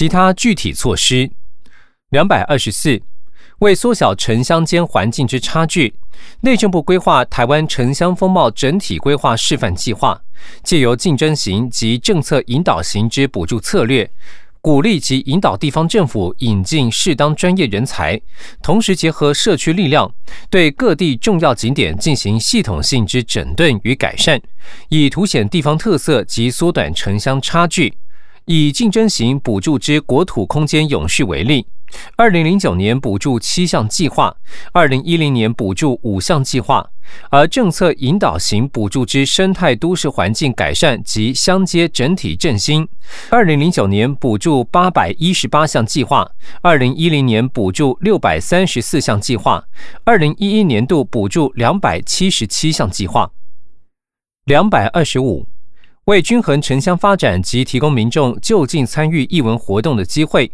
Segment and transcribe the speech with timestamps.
[0.00, 1.30] 其他具体措施。
[2.08, 3.02] 两百二十四，
[3.58, 5.94] 为缩小城乡间环境之差距，
[6.40, 10.18] 内政部规划台湾城乡风貌整体规划示范计划，
[10.62, 14.10] 借由竞争型及政策引导型之补助策略。
[14.62, 18.18] 鼓励及引导地方政府引进适当专业人才，
[18.62, 20.10] 同时结合社区力量，
[20.48, 24.40] 对各地重要景点进行系统性之整顿与改善，
[24.88, 27.92] 以凸显地方特色及缩短城乡差距。
[28.52, 31.64] 以竞争型补助之国土空间永续为例。
[32.16, 34.36] 二零零九年补助七项计划，
[34.72, 36.84] 二零一零年补助五项计划，
[37.30, 42.88] 而政策引导型补助之生态都市环境改善及乡街整体振兴，
[43.30, 46.28] 二零零九年补助八百一十八项计划，
[46.60, 49.62] 二零一零年补助六百三十四项计划，
[50.02, 53.30] 二零一一年度补助两百七十七项计划，
[54.44, 55.46] 两百二十五。
[56.06, 60.50] 为均衡城乡发展及提供民众就近参与艺文活动的机会，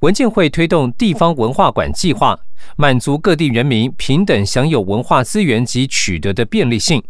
[0.00, 2.38] 文建会推动地方文化馆计划，
[2.76, 7.02] 满足各地人民平等享有文化资源及取得的便利性。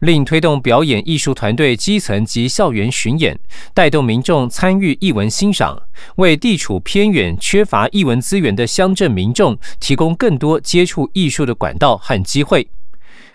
[0.00, 3.38] 另推动表演艺术团队基层及校园巡演，
[3.74, 5.82] 带动民众参与艺文欣赏，
[6.16, 12.68] 为地处偏远、缺乏艺文资源的乡镇民众提供更多接触艺术的管道和机会。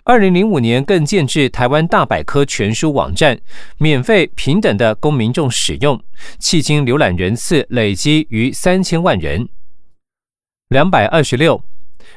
[0.08, 3.38] 二零零五年，更建制台湾大百科全书网站，
[3.77, 6.02] 免费平等的供民众使用，
[6.39, 9.49] 迄今浏览人次累积逾三千万人。
[10.69, 11.61] 两百二十六，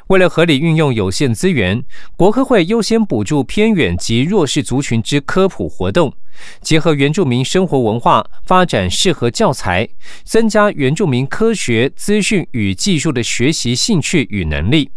[0.07, 1.83] 为了合理运用有限资源，
[2.15, 6.15] 国科会优先补助偏远及弱势族群之科普活动，
[6.61, 9.89] 结合原住民生活文化，发展适合教材，
[10.23, 14.93] 增加原住民科学资讯与技术的学习兴趣与能力。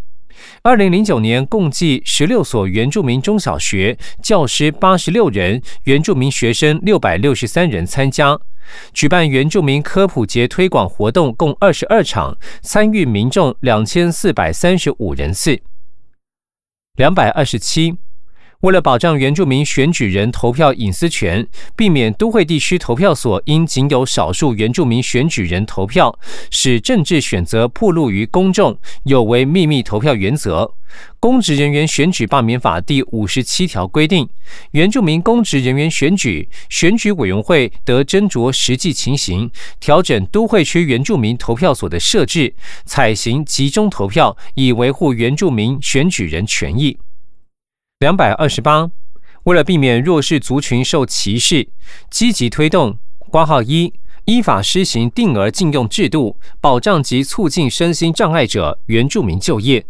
[0.62, 8.40] 二零零九年，共计十六所原住民中小学教师八十六人，原住民学生六百六十三人参加，
[8.94, 15.62] 举办原住民科普节推广活动共二十二场，参与民众两千四百三十五人次。
[16.96, 17.98] 两百二十七。
[18.64, 26.18] 为了保障原住民选举人投票隐私权，避免都会地区投票所因仅有少数原住民选举人投票，
[26.50, 30.76] 使政治选择暴露于公众，有违秘密投票原则，
[31.20, 34.30] 公职人员选举罢免法第五十七条规定，
[34.72, 42.54] 原住民公职人员选举，选举委员会得斟酌实际情形，调整都会区原住民投票所的设置，
[42.86, 46.98] 采行集中投票，以维护原住民选举人权益。
[48.04, 48.92] 两百二十八，
[49.44, 51.70] 为了避免弱势族群受歧视，
[52.12, 53.94] 积极推动挂号一
[54.26, 59.86] 依法施行定额禁用制度，保障及促进身心障碍者原住民就业。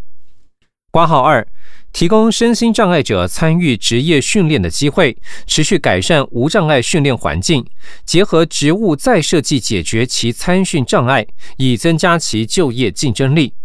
[0.92, 1.48] 挂号二
[1.92, 7.66] 提供身心障碍者参与职业训练的机会，持续改善无障碍训练环境，
[8.06, 11.26] 结合职务再设计解决其参训障碍，
[11.58, 13.56] 以增加其就业竞争力。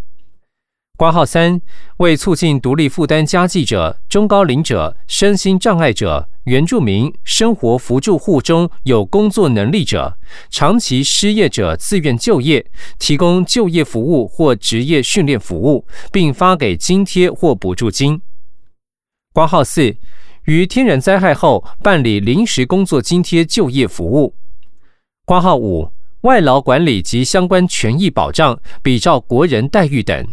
[0.99, 1.61] 挂号三，
[1.99, 10.19] 为促进独立负担家计者、中高龄者、身心障碍者、原住民、生活扶助户中有工作能力者、
[10.51, 12.67] 长期失业者自愿就业，
[12.99, 18.21] 提供就业服务或职业训练服务，并发给津贴或补助金。
[19.33, 19.95] 挂号四，
[20.47, 24.35] 于天然灾害后办理临时工作津贴就业服务。
[25.25, 25.93] 挂号五，
[26.23, 30.27] 外劳管理及相关权益保障，比照国人待遇等。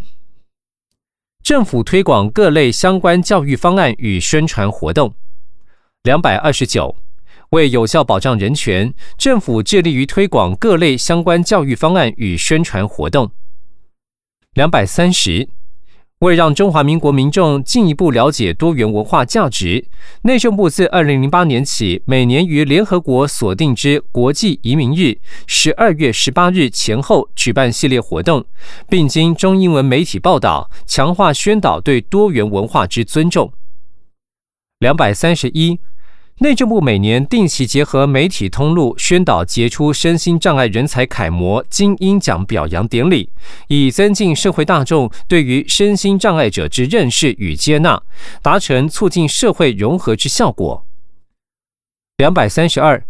[1.46, 5.14] 政府推广各类相关教育方案与宣传活动。
[6.02, 6.96] 两百二十九，
[7.50, 13.30] 为有效保障人权，政府致力于推广各类相关教育方案与宣传活动。
[14.54, 15.48] 两百三十。
[16.20, 19.86] 为让中华民国民众进一步了解多元文化价值，
[20.22, 28.42] 内政部自二零零八年起，每年于联合国所定之国际移民日十二月十八日前后举办系列活动，
[28.88, 33.52] 并经中英文媒体报道，强化宣导对多元文化之尊重。
[34.78, 35.78] 两百三十一。
[36.40, 43.30] 内政部每年定期结合媒体通路宣导杰出身心障碍人才楷模精英奖表扬典礼，
[43.68, 48.02] 以增进社会大众对于身心障碍者之认识与接纳，
[48.42, 50.84] 达成促进社会融合之效果。
[52.18, 53.02] 两百三十二。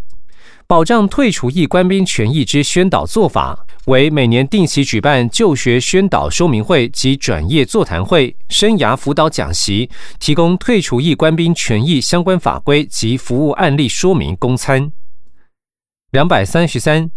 [0.69, 14.91] 保障退除役官兵权益之宣导做法，为每年定期举办就学宣导说明会及转业座谈会、生涯辅导讲习，提供退除役官兵权益相关法规及服务案例说明公参。
[16.11, 17.09] 两百三十三，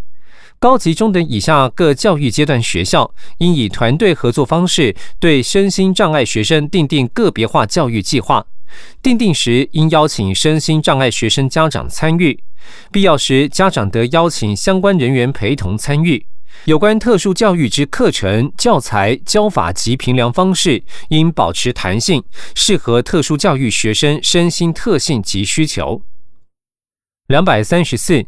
[0.59, 8.45] 高级中等以下各教育阶段学校，应以团队合作方式，对身心障碍学生订定个别化教育计划。
[9.01, 12.43] 定定时应邀请身心障碍学生家长参与。
[12.91, 16.25] 必要时，家长得邀请相关人员陪同参与。
[16.65, 22.23] 有关特殊教育之课程、教材、教法及评量方式，应保持弹性，
[22.53, 26.01] 适合特殊教育学生身心特性及需求。
[27.27, 28.25] 两百三十四。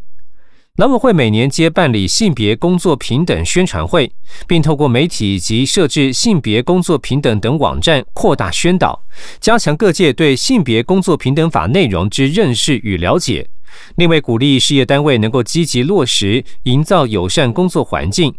[0.78, 4.10] 劳委会每年皆办理性别工作平等宣传会，
[4.48, 9.04] 并透过媒体及设置性别工作平等等网站扩大宣导，
[9.42, 13.50] 加强各界对性别工作平等法内容之认识与了解。
[13.98, 18.34] 另外，鼓励事业单位能够积极落实，营造友善工作环境。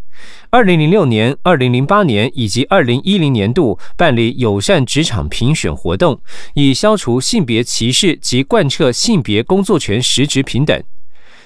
[0.48, 6.18] 二零零六年、二零零八年以及二零一零年度办理友善职场评选活动，
[6.54, 10.82] 以消除性别歧视及贯彻性别工作权实质平等。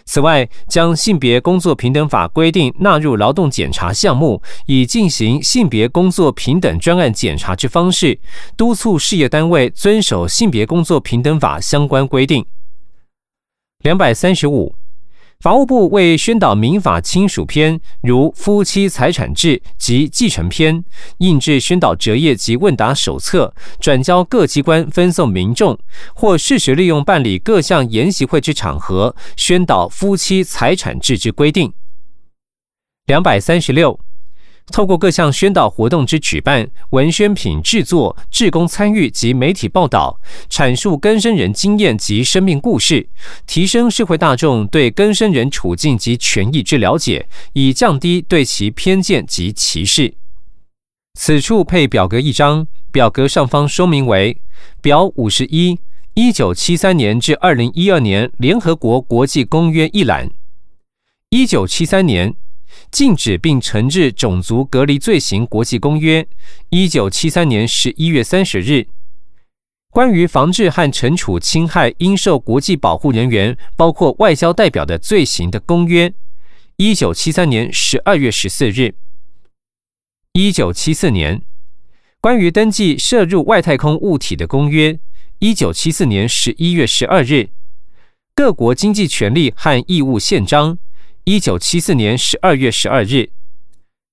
[0.07, 8.19] 此外，将性别工作平等法规定纳入劳动检查项目，以进行性别工作平等专案检查之方式，
[8.57, 12.47] 督促事业单位遵守性别工作平等法相关规定。
[13.81, 14.75] 两百三十五。
[15.41, 20.83] 法务部为宣导民法亲属篇，如夫妻财产制及继承篇，
[21.19, 25.79] 印制宣导折页及问答手册，转交各机关分送民众，
[26.15, 31.73] 或适时利用办理各项研习会之场合，宣导夫妻财产制之规定。
[33.05, 34.06] 两百三十六。
[34.73, 40.21] 透过各项宣导活动之举办、文宣品制作、志工参与及媒体报道，
[40.51, 43.09] 阐述根生人经验及生命故事，
[43.47, 50.15] 提升社会大众对根生人处境及权益之了解，以降低对其偏见及歧视。
[51.15, 54.43] 此处配表格一张，表格上方说明为
[54.83, 55.79] 表五十一，
[56.15, 60.29] 一九七三年至二零一二年联合国国际公约一览，
[61.31, 62.35] 一九七三年。
[62.97, 66.27] 禁止并惩治种族隔离罪行国际公约，
[66.71, 68.87] 一九七三年十一月三十日；
[69.91, 76.11] 关于防治和惩处侵害应受国际保护人员，包括外交代表的罪行的公约，
[76.77, 78.95] 一九七三年十二月十四日；
[80.33, 81.43] 一九七四年
[82.23, 84.99] 关于登记射入外太空物体的公约，
[85.41, 87.51] 一九七四年十一月十二日；
[88.35, 90.79] 各国经济权利和义务宪章。
[91.29, 93.31] 一九七四年十二月十二日，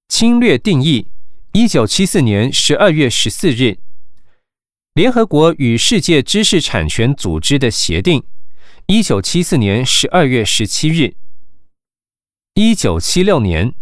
[0.07, 1.05] 侵略定义；
[1.51, 3.77] 一九七四年十二月十四日，
[4.95, 8.23] 联合国与世界知识产权组织的协定；
[8.87, 11.13] 一九七四年十二月十七日，
[12.55, 13.75] 一九七六年，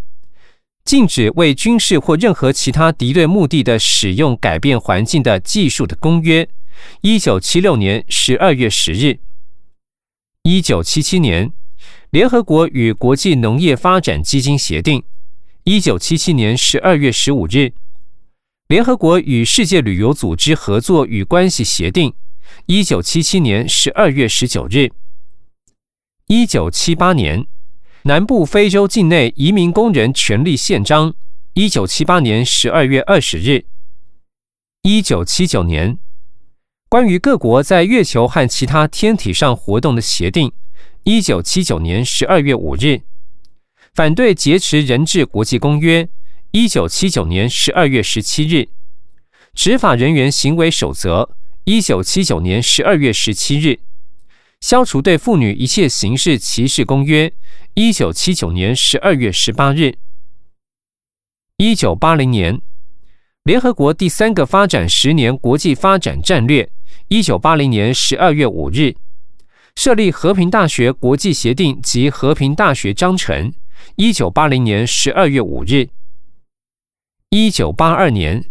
[0.84, 6.48] 禁止为军事或任何其他敌对目的的使用改变环境的技术的公约；
[7.00, 9.20] 一九七六年十二月十日，
[10.44, 11.54] 一九七七年。
[12.12, 15.04] 联合国与国际农业发展基金协定，
[15.64, 17.72] 一九七七年十二月十五日；
[18.68, 22.14] 联合国与世界旅游组织合作与关系协定，
[22.66, 24.92] 一九七七年十二月十九日；
[26.28, 27.46] 一九七八年
[28.04, 31.14] 南部非洲境内移民工人权利宪章，
[31.54, 33.66] 一九七八年十二月二十日；
[34.82, 35.98] 一九七九年
[36.90, 40.52] 关于各国在月球和其他天体上活动的协定。
[41.04, 43.02] 一九七九年十二月五日，
[43.96, 46.06] 反对劫持人质国际公约；
[46.52, 48.70] 一九七九年十二月十七日，
[49.56, 51.32] 执法人员行为守则；
[51.64, 53.80] 一九七九年十二月十七日，
[54.60, 57.32] 消除对妇女一切形式歧视公约；
[57.74, 59.96] 一九七九年十二月十八日，
[61.58, 62.62] 一九八零年，
[63.44, 66.68] 联合国第三个发展十年国际发展战略；
[67.08, 68.96] 一九八零年十二月五日。
[69.76, 73.54] 设立和平大学国际协定及和平大学章程，
[73.96, 75.90] 一九八零年十二月五日；
[77.30, 78.44] 一九八二年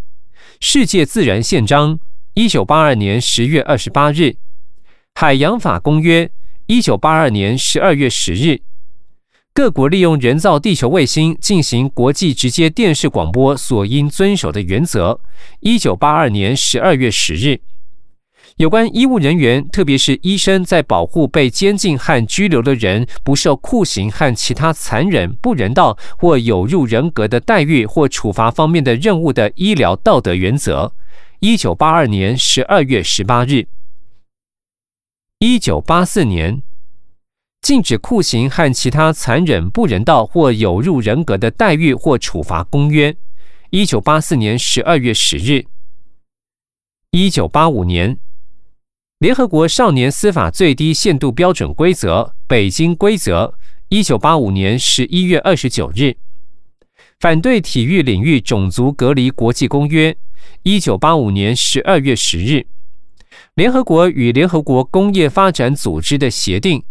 [0.60, 2.00] 世界自然宪章，
[2.34, 4.36] 一九八二年十月二十八日；
[5.14, 6.30] 海洋法公约，
[6.66, 8.62] 一九八二年十二月十日；
[9.52, 15.20] 各国利用人造地球卫星进行国际直接电视广播所应遵守的原则，
[15.60, 17.60] 一九八二年十二月十日。
[18.60, 30.92] 有关医务人员，特别是医生，在保护被监禁和拘留的人不受酷刑和其他残忍、不人道或有辱人格的待遇或处罚方面的任务的医疗道德原则，
[31.38, 33.64] 一九八二年十二月十八日；
[35.38, 36.62] 一九八四年
[37.62, 43.16] 禁止酷刑和其他残忍、不人道或有辱人格的待遇或处罚公约，
[43.70, 45.64] 一九八四年十二月十日；
[47.12, 48.18] 一九八五年。
[49.20, 53.52] 联合国少年司法最低限度标准规则（北京规则），
[53.90, 56.14] 一九八五年十一月二十九日；
[57.18, 60.16] 反对体育领域种族隔离国际公约，
[60.62, 62.64] 一九八五年十二月十日；
[63.52, 66.82] 联合国与联合国工业发展组织的协定，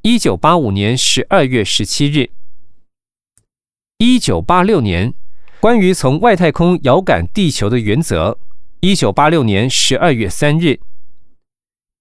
[0.00, 2.30] 一九八五年十二月十七日。
[3.98, 5.12] 一九八六年，
[5.60, 8.38] 关于从外太空遥感地球的原则。
[8.80, 10.80] 一九八六年十二月三日。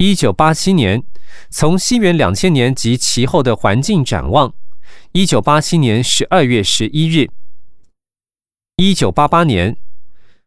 [0.06, 1.02] 一九八七年，
[1.50, 4.54] 从西元两千年及其后的环境展望。
[5.14, 7.30] 一九八七年十二月十一日。
[8.76, 9.78] 一九八八年，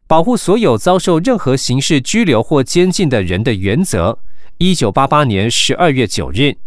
[0.07, 4.19] 保护所有遭受任何形式拘留或监禁的人的原则。
[4.59, 6.59] 一九八八年十二月九日。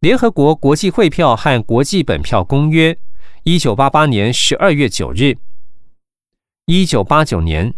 [0.00, 2.98] 联合国国际汇票和国际本票公约。
[3.44, 5.38] 一九八八年十二月九日。
[6.66, 7.72] 一九八九年。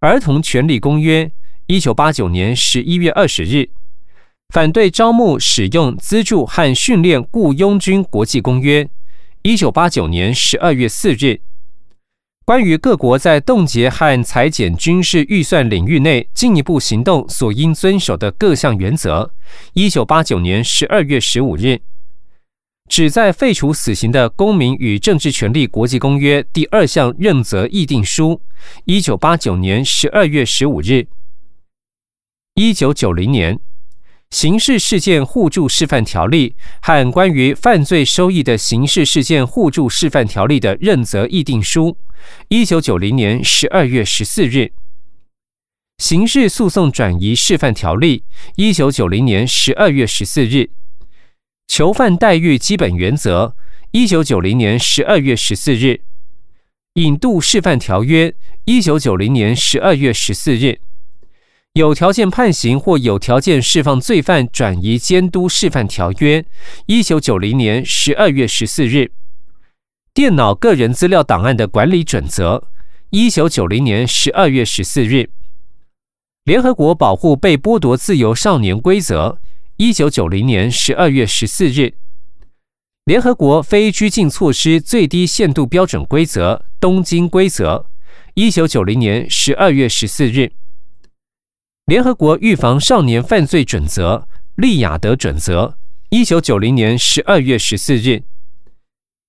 [0.00, 1.30] 儿童权利公约，
[1.68, 3.70] 一九八九年十一月二十日；
[4.54, 8.88] 反对招募、使用、资助和训练雇佣军国际公约，
[9.42, 11.40] 一九八九年十二月四日；
[12.44, 19.32] 关于各国在冻结和裁减军事预算领域内进一步行动所应遵守的各项原则，
[19.72, 21.80] 一九八九年十二月十五日。
[22.88, 28.40] 旨在废除死刑的《公民与政治权利国际公约》第二项认责议定书，
[28.84, 31.08] 一九八九年十二月十五日。
[32.58, 33.54] 一九九零年，
[34.30, 41.98] 《刑事事件互助示范条例》和关于犯罪收益的刑事事件互助示范条例的认责议定书，
[42.48, 44.58] 一九九零年十二月十四日。
[45.98, 48.20] 《刑事诉讼转移示范条例》，
[48.56, 50.70] 一九九零年十二月十四日。
[51.68, 53.54] 囚犯待遇基本原则，
[53.90, 56.00] 一九九零年十二月十四日；
[56.94, 58.34] 引渡示范条约，
[58.64, 60.78] 一九九零年十二月十四日；
[61.76, 66.42] 有条件判刑或有条件释放罪犯转移监督示范条约，
[66.86, 69.10] 一九九零年十二月十四日；
[70.14, 72.64] 电脑个人资料档案的管理准则，
[73.10, 75.28] 一九九零年十二月十四日；
[76.44, 79.38] 联合国保护被剥夺自由少年规则。
[79.76, 81.92] 一九九零年十二月十四日，
[83.04, 87.84] 联合国非拘禁措施最低限度标准规则（东京规则）。
[88.32, 90.52] 一九九零年十二月十四日，
[91.86, 94.26] 联合国预防少年犯罪准则
[94.56, 95.78] （利雅得准则）。
[96.10, 98.24] 一九九零年十二月十四日，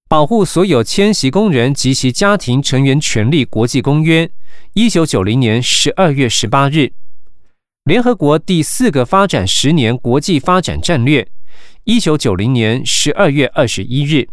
[0.10, 4.28] 保护所有迁徙工人及其家庭成员权利国际公约。
[4.74, 6.94] 一九九零年十二月十八日。
[7.84, 11.30] 联合国第四个发展十年国际发展战略，
[11.84, 14.30] 一九九零年十二月二十一日。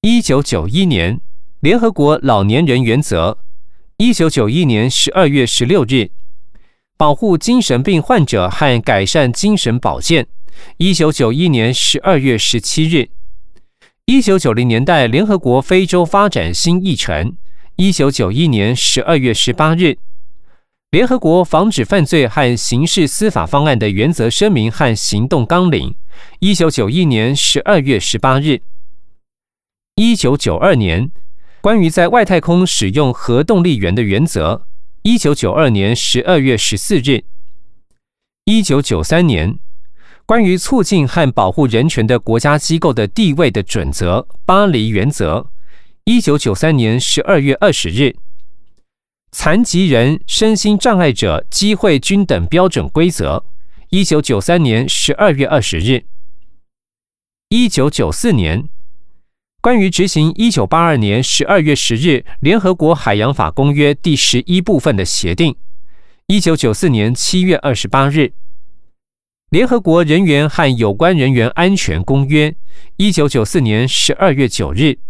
[0.00, 1.20] 一九九一年
[1.60, 3.38] 联合国老年人原则，
[3.98, 6.10] 一九九一年十二月十六日。
[6.98, 10.26] 保护精神病患者和改善精神保健，
[10.78, 13.10] 一九九一年十二月十七日。
[14.06, 17.36] 一九九零年代联合国非洲发展新议程，
[17.76, 19.98] 一九九一年十二月十八日。
[20.90, 25.94] 联合国防止犯罪和刑事司法方案的原则声明和行动纲领，
[26.38, 28.62] 一九九一年十二月十八日。
[29.96, 31.10] 一九九二年，
[31.60, 34.66] 关于在外太空使用核动力源的原则，
[35.06, 37.22] 一九九二年十二月十四日。
[38.44, 39.56] 一九九三年，
[40.26, 45.46] 关于促进和保护人权的国家机构的地位的准则，巴黎原则，
[46.06, 48.16] 一九九三年十二月二十日。
[49.30, 53.44] 残疾人、身心障碍者机会均等标准规则，
[53.90, 56.06] 一九九三年十二月二十日。
[57.50, 58.68] 一九九四年，
[59.66, 65.56] 关于执行一九八二年十二月十日联合国海洋法公约第十一部分的协定，
[66.28, 68.32] 一九九四年七月二十八日。
[69.50, 72.54] 联合国人员和有关人员安全公约，
[72.96, 75.00] 一九九四年十二月九日。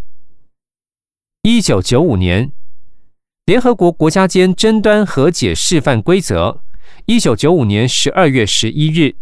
[1.42, 2.50] 一九九五年。
[3.44, 6.62] 联合国国家间争端和解示范规则，
[7.04, 9.16] 一九九五年十二月十一日；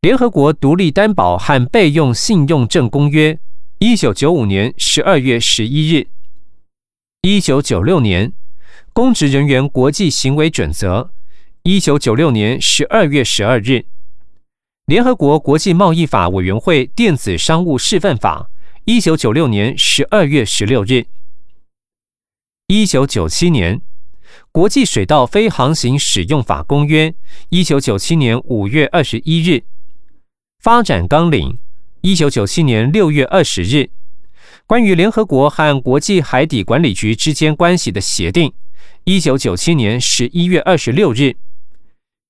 [0.00, 3.38] 联合国独立担保和备用信用证公约，
[3.80, 6.08] 一九九五年十二月十一日；
[7.22, 8.32] 一九九六年
[8.92, 11.12] 公职人员国际行为准则，
[11.62, 13.84] 一九九六年十二月十二日；
[14.86, 18.50] 联合国国际贸易法委员会电子商务示范法，
[18.84, 21.06] 一九九六年十二月十六日。
[22.66, 23.80] 一九九七年，
[24.50, 27.14] 国际水道非航行使用法公约，
[27.50, 29.62] 一九九七年五月二十一日，
[30.58, 31.60] 发展纲领，
[32.00, 33.90] 一九九七年六月二十日，
[34.68, 38.52] 关于联合国和国际海底管理局之间关系的协定，
[39.02, 41.34] 一九九七年十一月二十六日，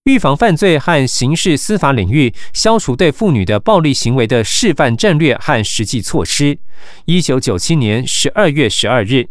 [0.04, 6.58] 预防犯罪和刑事司法领域消除对妇女的暴力行为的示范战略和实际措施，
[7.04, 9.28] 一九九七年十二月十二日。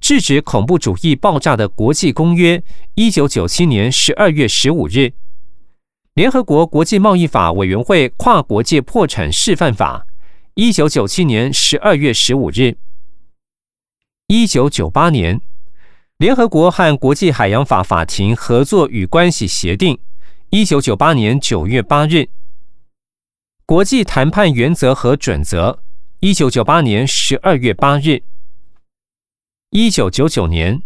[0.00, 2.62] 制止恐怖主义爆炸的国际公约，
[2.94, 5.10] 一九九七年十二月十五日；
[6.16, 10.06] 联合国国际贸易法委员会跨国界破产示范法，
[10.54, 12.78] 一九九七年十二月十五日。
[14.28, 15.38] 一九九八年，
[16.16, 19.98] 联合国和国际海洋法法庭合作与关系协定。
[20.48, 22.30] 一九九八年九月八日，
[23.66, 25.82] 国际谈判原则和准则。
[26.20, 28.22] 一九九八年十二月八日，
[29.68, 30.80] 一九九九年，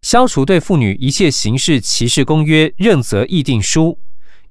[0.00, 3.98] 消除对妇女一切形式歧视公约认责议定书。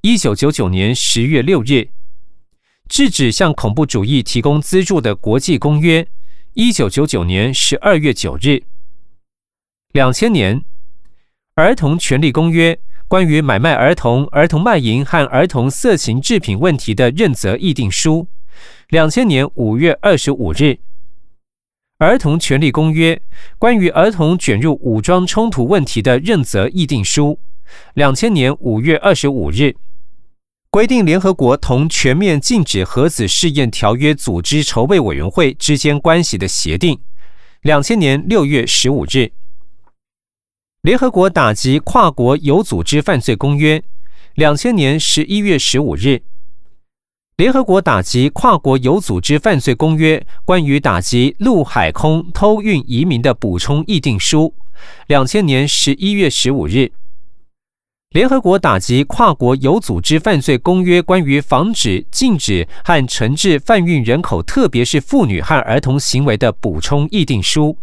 [0.02, 1.90] 一九九九年十月六日，
[2.88, 6.08] 制止向恐怖主义提供资助的国际公约。
[6.54, 8.64] 一九九九年十二月九日，
[9.92, 10.64] 两千年，
[11.56, 12.80] 儿童权利公约。
[13.10, 18.28] 关于买卖儿童、儿童卖淫和儿童色情制品问题的认责议定书，
[18.88, 20.78] 两千年五月二十五日；
[21.98, 23.22] 儿童权利公约
[23.58, 27.40] 关于儿童卷入武装冲突问题的认责议定书，
[27.96, 29.74] 两千年五月二十五日；
[30.72, 37.00] 规定联合国同全面禁止核子试验条约组织筹备委员会之间关系的协定，
[37.62, 39.32] 两千年六月十五日。
[40.84, 43.84] 联合国打击跨国有组织犯罪公约，
[44.36, 46.22] 两千年十一月十五日；
[47.36, 54.54] 联合国打击跨国有组织犯罪公约关于打击陆海空偷运移民的补充议定书，
[55.08, 56.92] 两千年十一月十五日；
[58.12, 67.78] 联合国打击跨国有组织犯罪公约关于防止、禁止和惩治贩运人口，特别是妇女和儿童行为的补充议定书，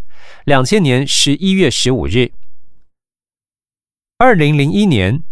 [0.44, 2.32] 两千年十一月十五日。
[4.18, 5.22] 二零零一年，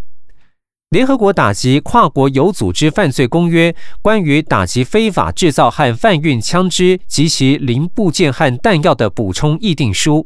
[0.91, 10.25] 联合国打击跨国有组织犯罪公约关于打击非法制造和贩运枪支及其零部件和弹药的补充议定书，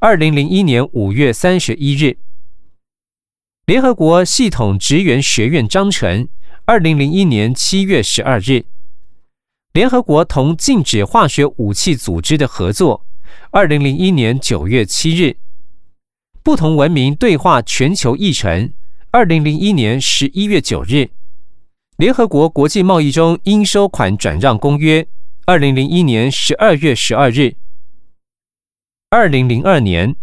[0.00, 2.18] 二零零一年五月三十一日。
[3.68, 6.26] 联合国系统职员学院章程，
[6.64, 8.64] 二零零一年七月十二日。
[9.74, 13.04] 联合国同禁止化学武器组织的合作，
[13.50, 15.36] 二零零一年九月七日。
[16.42, 18.72] 不同文明对话全球议程，
[19.10, 21.10] 二零零一年十一月九日，
[21.98, 25.06] 联合国国际贸易中应收款转让公约，
[25.44, 27.56] 二零零一年十二月十二日，
[29.10, 30.16] 二零零二年，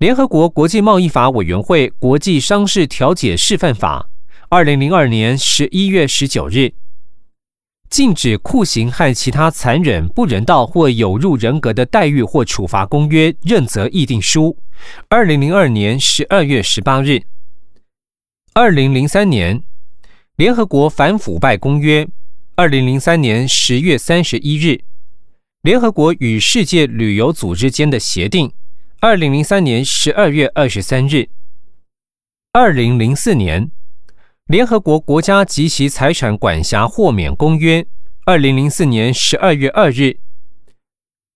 [0.00, 4.10] 联合国国际贸易法委员会国际商事调解示范法，
[4.48, 6.72] 二零零二年十一月十九日。
[7.88, 14.58] 禁止酷刑和其他残忍、不人道或有辱人格的待遇或处罚公约认责议定书，
[15.08, 17.22] 二零零二年十二月十八日。
[18.52, 19.62] 二零零三年，
[20.34, 22.08] 联合国反腐败公约，
[22.56, 24.80] 二零零三年十月三十一日。
[25.62, 28.52] 联合国与世界旅游组织间的协定，
[29.06, 31.28] 二零零三年十二月二十三日。
[32.52, 33.70] 二零零四年。
[34.46, 37.84] 联合国国家及其财产管辖豁免公约，
[38.24, 40.16] 二零零四年十二月二日。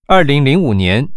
[0.06, 1.10] 二零零五年，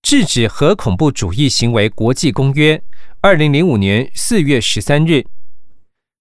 [0.00, 2.82] 制止核恐怖主义行为国际公约，
[3.20, 5.26] 二零零五年四月十三日。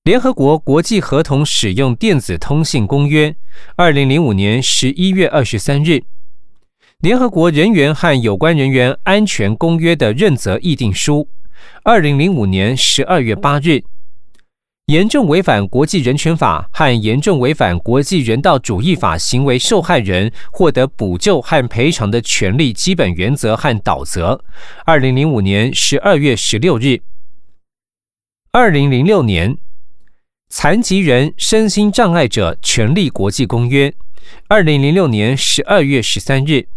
[0.04, 3.34] 联合国国际合同使用电子通信公约，
[3.78, 6.04] 二零零五年十一月二十三日。
[7.02, 11.28] 联合国人员和有关人员安全公约的认责议定书，
[11.82, 13.82] 二零零五年十二月八日。
[14.86, 24.44] 严重违反国际人权法和严重违反国际人道主义法行为受害人获得补救和赔偿的权利基本原则和导则，
[24.86, 27.02] 二零零五年十二月十六日。
[28.52, 29.58] 二零零六年，
[30.50, 33.92] 残疾人身心障碍者权利国际公约，
[34.48, 36.68] 二零零六年十二月十三日。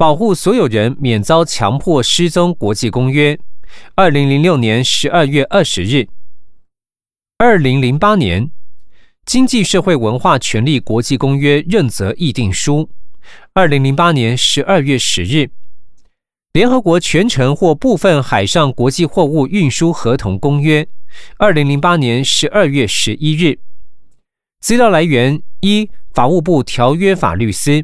[0.00, 3.38] 保护所有人免遭强迫失踪国际公约，
[3.94, 6.08] 二零零六年十二月二十日。
[7.36, 8.46] 二零零八年，
[9.26, 12.84] 《经济社会文化权利国际公约认责议定书》；
[13.52, 15.36] 二零零八年十二月十日，
[16.54, 20.82] 《联合国全程或部分海上国际货物运输合同公约》；
[21.36, 23.58] 二零零八年十二月十一日。
[24.60, 27.82] 资料来源：一、法务部条约法律司；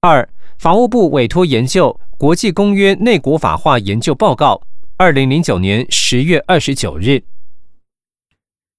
[0.00, 0.28] 二、
[0.60, 4.60] 法务部委托研究《国际公约内国法化研究报告》，
[4.98, 7.22] 二零零九年十月二十九日。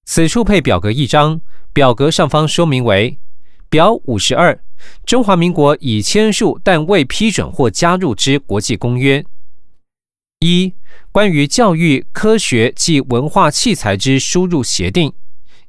[0.04, 1.40] 此处配表格一张，
[1.72, 3.18] 表格上方说明为
[3.68, 4.62] 表五十二：
[5.04, 9.24] 中华民国已签署但未批准或加入之国际公约。
[10.38, 10.74] 一、
[11.10, 15.12] 关于教育、科学及文化器材之输入协定，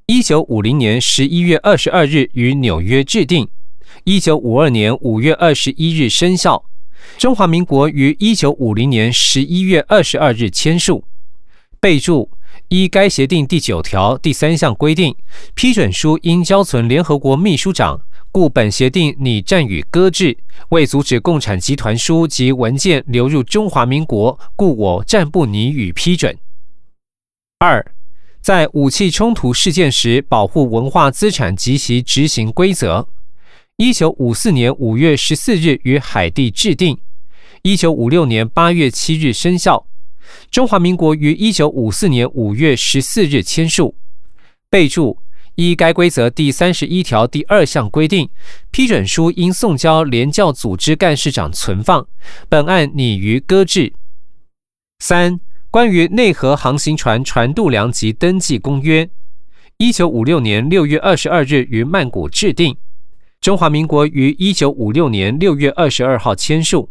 [0.05, 3.47] 一九五零年十一月二十二日于纽约制定，
[4.05, 6.65] 一九五二年五月二十一日生效。
[7.17, 11.05] 中华民国于一九五零年十一月二十二日签署。
[11.79, 12.29] 备注。
[12.67, 15.15] 依该协定第九条第三项规定，
[15.53, 17.99] 批准书应交存联合国秘书长，
[18.31, 20.37] 故本协定拟暂予搁置。
[20.69, 26.37] 为阻止共产集团书及文件流入中华民国，故我暂不拟予批准。
[27.59, 27.85] 二，
[28.41, 33.07] 在武器冲突事件时保护文化资产及其执行规则，
[33.77, 36.99] 一九五四年五月十四日于海地制定，
[37.63, 39.87] 一九五六年八月七日生效。
[40.51, 43.95] 中华民国于一九五四年五月十四日签署。
[44.69, 45.17] 备注：
[45.55, 48.29] 依该规则第三十一条第二项规定，
[48.69, 52.07] 批准书应送交联教组织干事长存放。
[52.47, 53.93] 本案拟于搁置。
[54.99, 55.39] 三、
[55.71, 59.09] 关于内河航行船船度量及登记公约，
[59.77, 62.77] 一九五六年六月二十二日于曼谷制定。
[63.43, 66.89] 中华民国于一九五六年六月二十二号签署。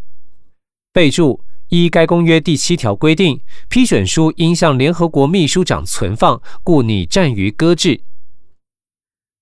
[0.93, 1.43] 备注。
[1.71, 8.03] 依该公约第七条规定，批准书应向联合国秘书长存放，故拟暂于搁置。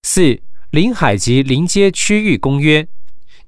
[0.04, 2.86] 四、领海及临街区域公约，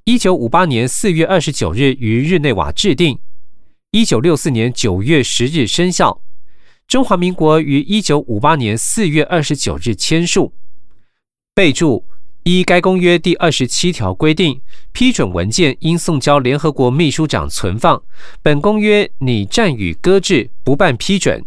[0.03, 3.21] 一九五八年四月二十九日于日内瓦制定，
[3.93, 6.21] 一九六四年九月十日生效。
[6.89, 10.53] 中华民国于一九五八年四月二十九日签署。
[11.55, 12.05] 备注。
[12.45, 18.03] 依该公约第二十七条规定，批准文件应送交联合国秘书长存放。
[18.43, 21.45] 本公约拟暂予搁置，不办批准。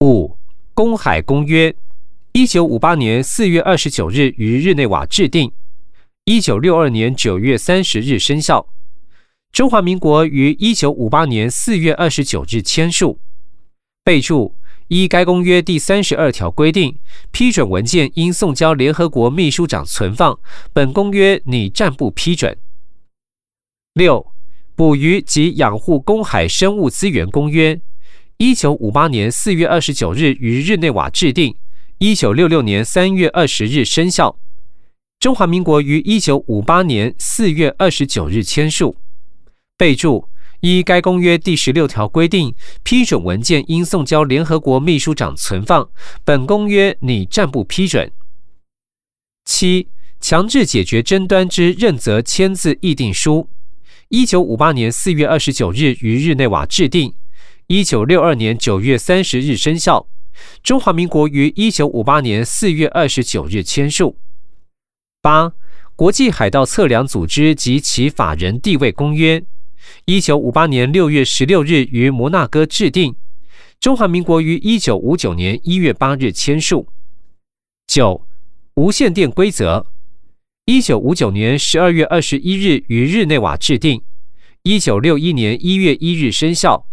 [0.00, 0.36] 五、
[0.74, 1.72] 公海公约，
[2.32, 5.52] 一九五八年四月二十九日于日内瓦制定，
[6.24, 8.66] 一九六二年九月三十日生效。
[9.52, 13.20] 中华民国于一九五八年四月二十九日签署。
[14.02, 14.54] 备注。
[14.88, 16.98] 依该公约第三十二条规定，
[17.30, 20.38] 批准文件应送交联合国秘书长存放。
[20.72, 22.56] 本公约拟暂不批准。
[23.94, 24.26] 六、
[24.74, 27.80] 捕鱼及养护公海生物资源公约，
[28.38, 31.54] 一九五八年四月二十九日于日内瓦制定，
[31.98, 34.38] 一九六六年三月二十日生效。
[35.20, 38.96] 中华民国于一九五八年四月二十九日签署。
[39.76, 40.28] 备注。
[40.60, 45.88] 依该公约第十六条规定，批准文件应送交联合国秘书长存放。
[46.24, 48.10] 本公约拟暂不批准。
[49.44, 49.88] 七、
[50.20, 53.48] 强制解决争端之认责签字议定书，
[54.08, 57.14] 一九五八年四月二十九日于日内瓦制定，
[57.68, 60.06] 一九六二年九月三十日生效。
[60.62, 64.18] 中华民国于一九五八年四月二十九日签署。
[65.22, 65.52] 八、
[65.94, 69.44] 国际海盗测量组织及其法人地位公约。
[70.04, 73.14] 一九五八年六月十六日于摩纳哥制定，
[73.80, 76.88] 中华民国于一九五九年一月八日签署。
[77.86, 78.26] 九、
[78.74, 79.86] 无线电规则，
[80.66, 84.02] 一九五九年十二月二十一日于日内瓦制定，
[84.62, 86.86] 一九六一年一月一日生效。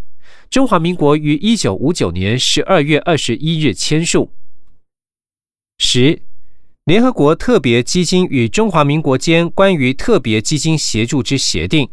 [0.50, 4.32] 中华民国于一九五九年十二月二十一日签署。
[5.78, 6.22] 十、
[6.86, 11.90] 联合国特别基金与中华民国间关于特别基金协助之协定。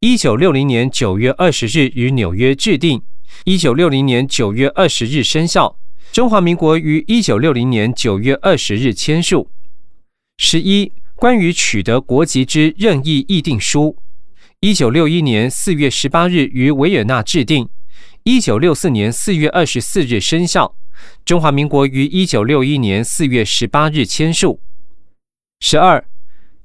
[0.00, 3.02] 一九六零年九月二十日于纽约制定，
[3.44, 5.76] 一九六零年九月二十日生效。
[6.12, 9.50] 中华民国于一九六零年九月二十日签署。
[10.36, 13.96] 十一、关于取得国籍之任意议定书，
[14.60, 17.68] 一九六一年四月十八日于维也纳制定，
[18.22, 20.76] 一九六四年四月二十四日生效。
[21.24, 24.60] 中华民国于一九六一年四月十八日签署。
[25.58, 26.04] 十二。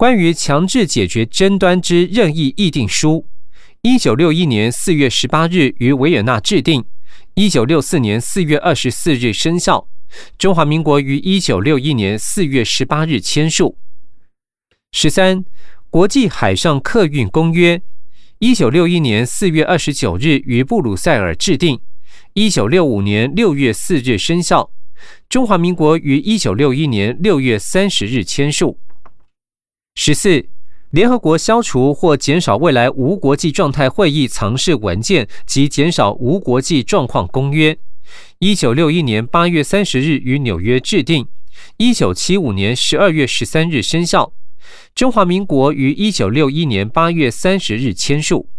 [0.04, 3.26] 关于强制解决争端之任意议定书，
[3.84, 6.84] 一九六一年四月十八日于维也纳制定，
[7.36, 9.88] 一九六四年四月二十四日生效。
[10.38, 13.78] 中华民国于一九六一年四月十八日签署。
[14.92, 15.46] 十三，
[15.90, 17.82] 国际海上客运公约，
[18.40, 21.80] 一九六一年四月二十九日于布鲁塞尔制定，
[22.34, 24.70] 一九六五年六月四日生效。
[25.30, 28.78] 中华民国于一九六一年六月三十日签署。
[29.96, 30.48] 十四，
[30.90, 37.78] 联合国消除或减少未来无国际状态会议藏式文件及减少无国际状况公约，
[38.40, 41.28] 一九六一年八月三十日于纽约制定，
[41.78, 44.34] 一九七五年十二月十三日生效。
[44.96, 48.50] 中华民国于一九六一年八月三十日签署。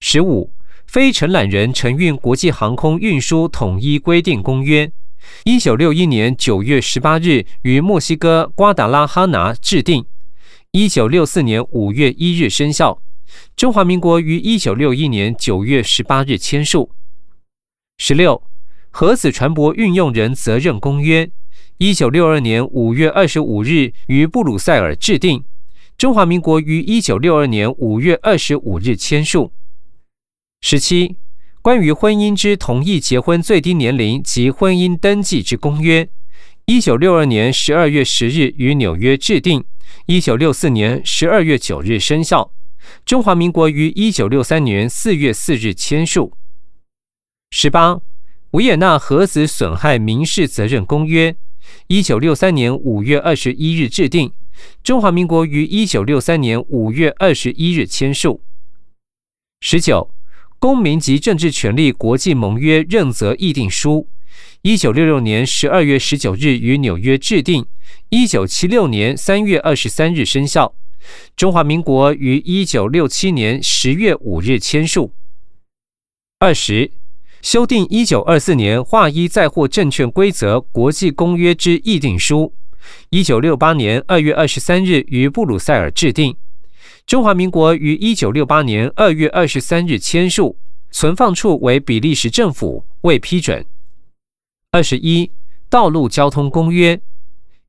[0.00, 0.50] 十五，
[0.84, 4.90] 非承揽人承运国际航空运输统一规定公约，
[5.44, 10.04] 一九六一年九月十八日于墨西哥瓜达拉哈纳制定。
[10.76, 13.00] 一九六四年五月一日生效，
[13.54, 16.90] 中华民国于一九六一年九月十八日签署。
[17.96, 18.42] 十六，
[18.90, 21.30] 核子船舶运用人责任公约，
[21.78, 25.44] 一九六二年五月二十五日于布鲁塞尔制定，
[25.96, 29.52] 中华民国于一九六二年五月二十五日签署。
[30.60, 31.14] 十七，
[31.62, 36.08] 关于婚姻之同意结婚最低年龄及婚姻登记之公约，
[36.66, 39.64] 一九六二年十二月十日于纽约制定，
[40.06, 42.50] 一九六四年十二月九日生效。
[43.04, 46.32] 中华民国于一九六三年四月四日签署。
[47.50, 48.00] 十八，
[48.50, 51.34] 维也纳核子损害民事责任公约，
[51.86, 54.32] 一九六三年五月二十一日制定，
[54.82, 58.42] 中华民国于一九六三年五月二十一日签署。
[59.60, 60.10] 十九。
[60.60, 64.08] 公民及政治权利国际盟约认责议定书，
[64.66, 67.66] 一九六六年十二月十九日于纽约制定，
[68.08, 70.74] 一九七六年三月二十三日生效。
[71.36, 75.12] 中华民国于一九六七年十月五日签署。
[76.38, 76.90] 二十，
[77.42, 82.54] 修订一九二四年划一载货证券规则国际公约之议定书，
[83.10, 86.34] 一九六八年二月二十三日于布鲁塞尔制定。
[87.06, 90.56] 中华民国于一九六八年二月二十三日签署，
[90.90, 93.62] 存放处为比利时政府未批准。
[94.74, 95.30] 二十一，
[95.70, 97.00] 道路交通公约，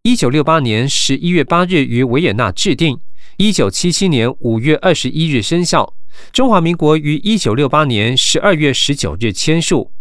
[0.01, 2.99] 一九六八年十一月八日于维也纳制定，
[3.37, 5.93] 一九七七年五月二十一日生效。
[6.33, 9.91] 中华民国于一九六八年十二月十九日签署。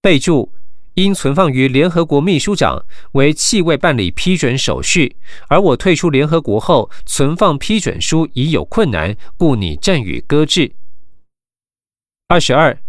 [0.00, 0.50] 备注。
[0.94, 2.82] 因存放于联合国秘书长，
[3.12, 5.16] 为弃未办理批准手续，
[5.48, 10.72] 而我退出联合国后，存放批准书已有困难，故拟暂予搁置。
[12.26, 12.80] 二十二，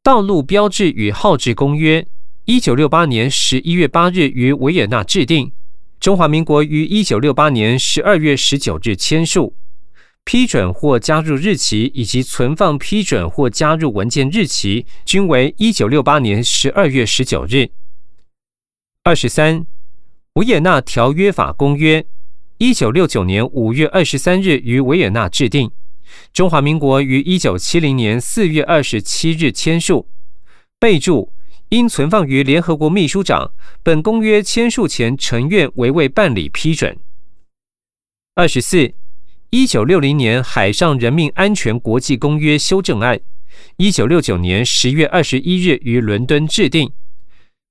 [0.00, 2.06] 道路标志与号志公约，
[2.46, 5.50] 一九六八年十一月八日于维也纳制定，
[5.98, 9.56] 中华民国于一九六八年十二月十九日签署。
[10.24, 17.70] 批准或加入日期以及存放批准或加入文件日期均为一九六八年十二月十九日。
[19.02, 19.64] 二十三，
[20.34, 22.04] 维也纳条约法公约，
[22.58, 25.70] 一九六九年五月二十三日于维也纳制定，
[26.34, 30.06] 中华民国于一九七零年四月二十七日签署。
[30.78, 31.32] 备注：
[31.74, 33.50] 应存放于联合国秘书长。
[33.82, 36.96] 本公约签署前，成院为未办理批准。
[38.36, 38.94] 二十四。
[39.50, 43.20] 一九六零年海上人命安全国际公约修正案，
[43.76, 46.90] 一九六九年十月二十一日于伦敦制定。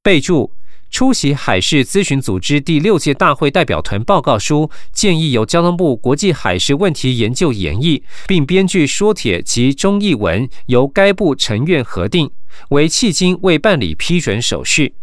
[0.01, 0.53] 备注：
[0.93, 12.29] 出席海事咨询组织第六届大会代表团报告书建议由交通部国际海事问题研究演绎，并编剧说帖及中译文，由该部成院核定，
[12.69, 14.93] 为迄今未办理批准手续。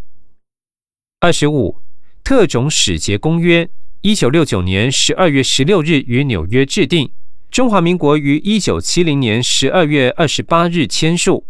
[1.18, 1.78] 二十五，
[2.22, 3.68] 特种使节公约。
[4.02, 7.10] 一九六九年十二月十六日于纽约制定，
[7.50, 11.44] 中华民国于一九七零年十二月二十八日签署。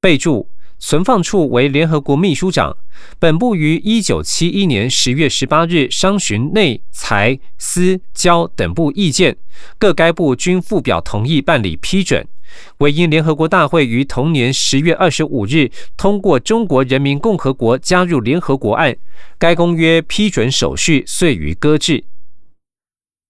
[0.00, 2.76] 备注：存放处为联合国秘书长。
[3.18, 9.36] 本部于一九七一年十月十八日商询内、财、司、交等部意见，
[9.78, 12.26] 各该部均附表同意办理批准。
[12.78, 18.92] 唯因联合国大会于同年十月二十五日通过《中国人民共和国加入联合国案》，
[19.36, 22.04] 该公约批准手续遂予搁置。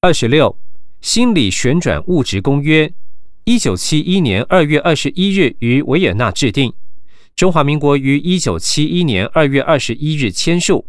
[0.03, 0.57] 二十六，
[1.01, 2.93] 心理旋转物质公约，
[3.45, 6.73] 一九七一年二月二十一日于维也纳制定，
[7.37, 10.87] 中华民国于一九七一年二月二十一日签署。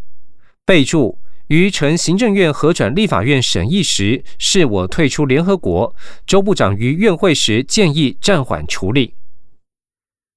[0.66, 1.20] 备注。
[1.48, 5.96] 于呈行政院核转立法院审议时，是我退出联合国。
[6.26, 9.14] 周部长于院会时建议暂缓处理。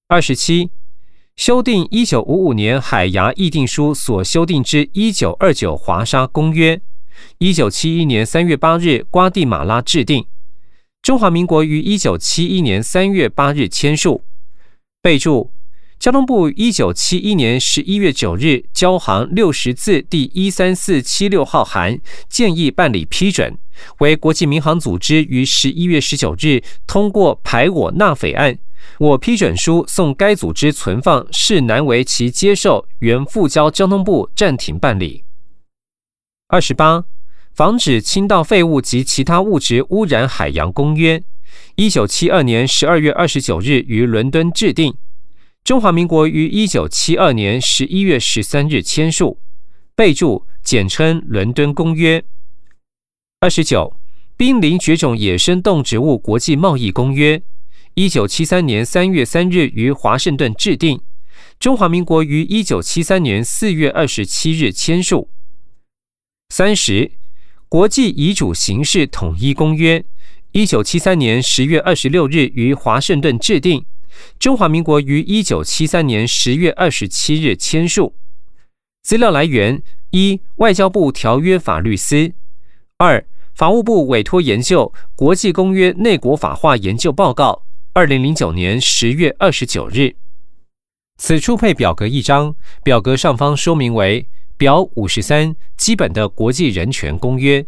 [0.06, 0.70] 二十七，
[1.34, 6.80] 修订一九五五年海牙议定书所修订之一九二九华沙公约，
[7.38, 10.24] 一九七一年三月八日瓜地马拉制定，
[11.02, 14.22] 中华民国于一九七一年三月八日签署。
[15.02, 15.50] 备注。
[16.00, 23.58] 交通部一九七一年十一月九日交行六十字第一三四七六号函，建议办理批准，
[23.98, 28.58] 为国际民航组织于十一月十九日通过排我纳匪案，
[28.98, 35.24] 我批准书送该组织存放，是难为其接受，原复交交通部暂停办理。
[36.48, 37.04] 二十八，
[37.52, 41.22] 防止倾倒废物及其他物质污染海洋公约，
[41.74, 44.94] 一九七二年十二月二十九日于伦敦制定。
[45.62, 49.38] 中华民国于一九七二年十一月十三日签署，
[49.94, 52.20] 备注简称《伦敦公约》。
[53.40, 53.96] 二十九，
[54.36, 57.40] 濒临绝种野生动植物国际贸易公约，
[57.94, 61.00] 一九七三年三月三日于华盛顿制定，
[61.60, 65.30] 中华民国于一九七三年四月二十七日签署。
[66.48, 67.12] 三十，
[67.68, 70.04] 国际遗嘱形式统一公约，
[70.52, 73.84] 一九七三年十月二十六日于华盛顿制定。
[74.38, 78.14] 中华民国于一九七三年十月二十七日签署。
[79.02, 82.32] 资料来源：一、外交部条约法律司；
[82.98, 90.14] 二、法务部委托研究《国际公约内国法化研究报告》，二零零九年十月二十九日。
[91.16, 97.64] 此处配表格一张，表格上方说明为表五十三基本的国际人权公约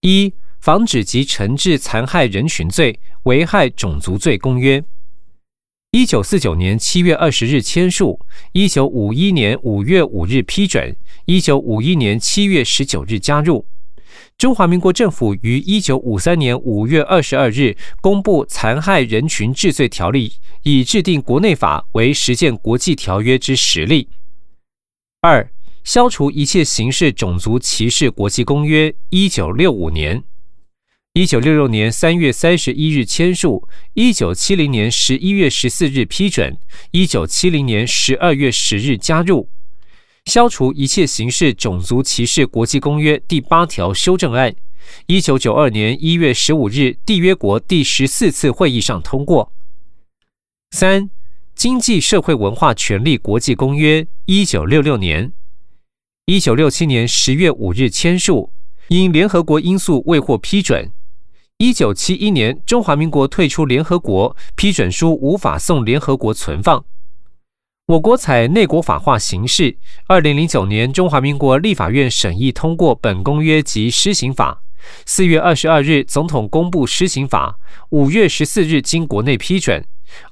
[0.00, 4.84] 一防止及惩治残害人群罪、危害种族罪公约。
[5.90, 8.20] 一九四九年七月二十日签署，
[8.52, 13.64] 一九五一年五月五日批准，一九五一年七月十九日加入。
[14.36, 20.28] 中华民国政府于一九五三年五月二十二日公布《残害人群治罪条例》，
[20.62, 24.10] 以制定国内法为实践国际条约之实例。
[25.22, 25.50] 二、
[25.84, 30.22] 消除一切形式种族歧视国际公约，一九六五年。
[31.14, 36.56] 一九六六年三月三十一日签署，一九七零年十一月十四日批准，
[36.92, 39.48] 一九七零年十二月十日加入
[40.30, 44.54] 《消除一切形式种族歧视国际公约》第八条修正案，
[45.06, 49.52] 一九九二年一月十五日缔约国第十四次会议上通过。
[50.70, 51.10] 三、
[51.56, 55.32] 经济社会文化权利国际公约，一九六六年，
[56.26, 58.52] 一九六七年十月五日签署，
[58.88, 60.92] 因联合国因素未获批准。
[61.58, 66.84] 一九七一年，中华民国退出联合国，批准书无法送联合国存放。
[67.86, 69.76] 我国采内国法化形式。
[70.06, 74.62] 二零零九年，中华民国立法院审议通过本公约及施行法。
[75.04, 77.58] 四月二十二日，总统公布施行法。
[77.88, 79.84] 五月十四日，经国内批准。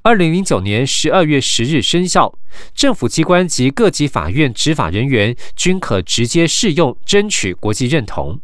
[0.03, 2.39] 二零零九年十二月十日生效。
[2.73, 8.41] 政府机关及各级法院执法人员均可直接适用，争取国际认同。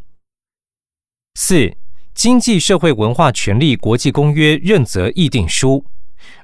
[1.37, 1.77] 四。
[2.15, 5.87] 经济社会文化权利国际公约认责议定书，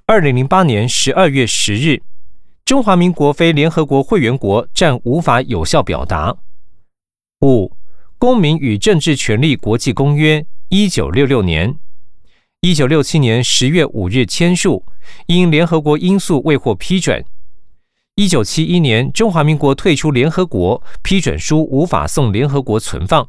[0.07, 2.03] 二零零八年十二月十日，
[2.65, 6.35] 中华民国非联合国会员国暂无法有效表达。
[7.43, 7.77] 五，
[8.19, 11.79] 公民与政治权利国际公约，一九六六年，
[12.63, 14.85] 一九六七年十月五日签署，
[15.27, 17.23] 因联合国因素未获批准。
[18.15, 23.29] 一九七一年，中华民国退出联合国，批准书无法送联合国存放。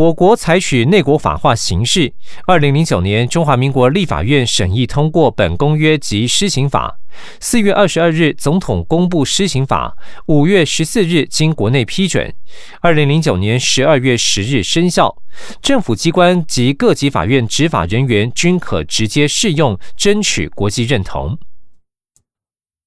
[0.00, 2.10] 我国采取内国法化形式。
[2.46, 6.98] 二零零九年，中华民国立法院审议通过本公约及施行法。
[7.38, 9.94] 四月二十二日，总统公布施行法。
[10.28, 12.32] 五月十四日，经国内批准。
[12.80, 15.14] 二零零九年十二月十日生效。
[15.60, 21.36] 政府机关及各级法院执法人员均可直接适用，争取国际认同。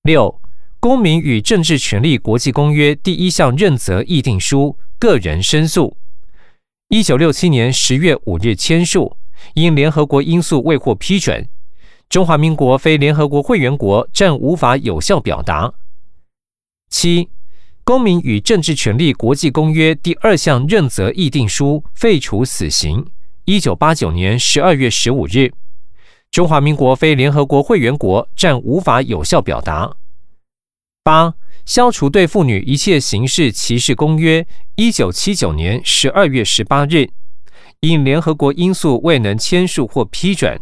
[0.02, 0.42] 六，
[0.80, 5.96] 公民与政治权利国际公约第一项认责议定书，个人申诉。
[6.94, 9.18] 一九六七年十月五日签署，
[9.56, 11.50] 因联合国因素未获批准，
[12.08, 15.74] 中华民国非联合国会员国暂无法有效表达。
[16.92, 17.30] 七，
[17.84, 23.04] 公民与政治权利国际公约第二项认责议定书废除死刑。
[23.46, 25.52] 一九八九年十二月十五日，
[26.30, 29.96] 中华民国非联合国会员国暂无法有效表达。
[31.04, 31.34] 八。
[31.66, 34.46] 消除对妇女一切形式歧视公约，
[34.76, 37.08] 一九七九年十二月十八日，
[37.80, 40.60] 因联合国因素未能签署或批准。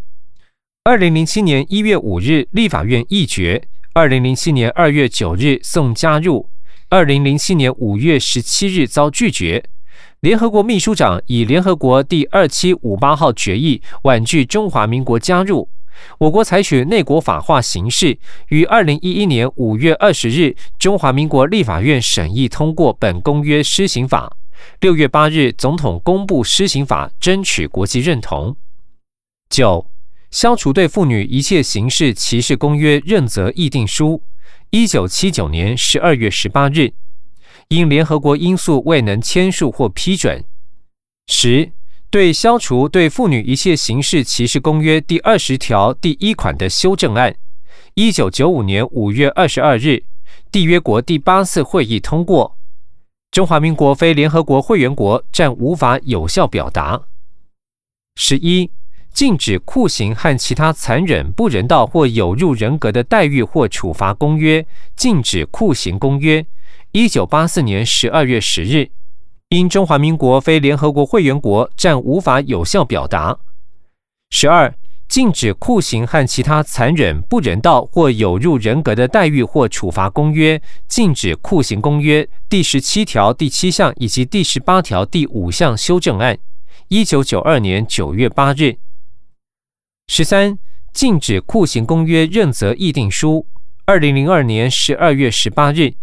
[0.84, 3.68] 二零零七年一月五日，立法院议决。
[3.94, 6.50] 二零零七年二月九日送加入。
[6.90, 9.64] 二零零七年五月十七日遭拒绝。
[10.20, 15.68] 联合国秘书长以联合国第二七五八号决议婉拒中华民国加入。
[16.20, 18.18] 我国采取内国法化形式，
[18.50, 24.38] 于二零一一年五月二十日，中华民国立法院审议通过本公约施行法。
[24.80, 28.56] 六月八日，总统公布施行法，争取国际认同。
[29.50, 29.88] 九、
[30.30, 34.22] 消除对妇女一切形式歧视公约认责议定书，
[34.70, 36.94] 一九七九年十二月十八日，
[37.70, 40.44] 因联合国因素未能签署或批准。
[41.28, 41.72] 十。
[42.12, 47.34] 对消除对妇女一切形式歧视公约第二十条第一款的修正案，
[47.94, 50.04] 一九九五年五月二十二日，
[50.52, 52.58] 缔约国第八次会议通过。
[53.32, 57.02] 中华民国非联合国会员国暂无法有效表达。
[58.18, 58.70] 十一，
[59.14, 64.66] 禁止酷刑和其他残忍、不人道或有辱人格的待遇或处罚公约，
[64.98, 66.46] 禁止酷刑公约，
[66.92, 68.90] 一九八四年十二月十日。
[69.52, 73.38] 因中华民国非联合国会员国暂无法有效表达。
[74.30, 74.74] 十二、
[75.10, 86.38] 禁止酷刑和其他残忍、不人道或有辱人格的待遇或处罚公约，禁止酷刑公约第十七条第七项以及第十八条第五项修正案，
[86.88, 88.78] 一九九二年九月八日。
[90.08, 90.58] 十三、
[90.94, 93.46] 禁止酷刑公约认责议定书，
[93.84, 95.96] 二零零二年十二月十八日。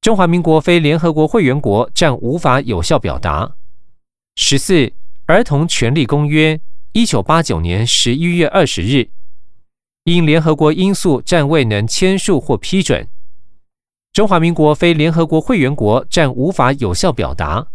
[0.00, 3.56] 中华民国非联合国会员国暂无法有效表达。
[4.36, 4.92] 十四，
[5.26, 6.60] 儿童权利公约，
[6.92, 9.08] 一九八九年十一月二十日，
[10.04, 13.06] 因联合国因素暂未能签署或批准；
[14.12, 17.66] 中华民国非联合国会员国暂无法有效表达。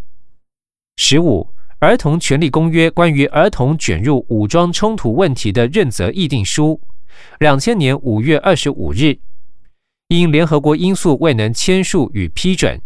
[0.95, 1.49] 十五，
[1.79, 6.79] 儿童权利公约关于儿童卷入武装冲突问题的认责议定书，
[7.39, 9.19] 两千年五月二十五日，
[10.07, 12.81] 因联合国因素未能签署与批准。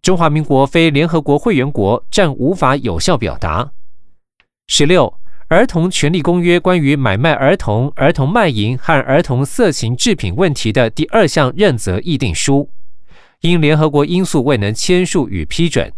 [0.00, 3.72] 中华民国非联合国会员国暂无法有效表达。
[4.68, 5.06] 十六，
[5.48, 12.70] 《儿童权利公约》关于买卖儿童、儿童卖淫和儿童色情制品问题的第二项认责议定书，
[13.42, 15.92] 因联合国因素未能签署与批准。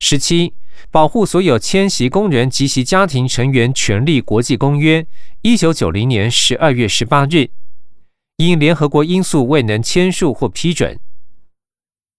[0.00, 0.48] 十七，
[0.90, 5.02] 《保护所有迁徙工人及其家庭成员权利国际公约》，
[5.42, 7.50] 一九九零年十二月十八日，
[8.36, 10.98] 因联合国因素未能签署或批准。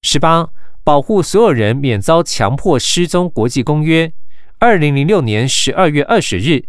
[0.01, 0.49] 十八。
[0.85, 4.13] 保护所有人免遭强迫失踪国际公约，
[4.59, 6.63] 二零零六年十二月二十日，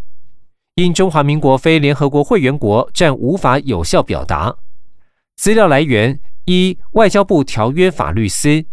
[0.76, 4.56] 因中华民国非联合国会员国暂无法有效表达。
[5.36, 8.64] 资料来源：一、外交部条约法律司；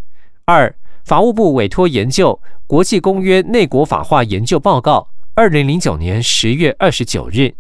[0.46, 7.54] 二、法务部委托研究国际公约内国法化研究报告，二零零九年十月二十九日。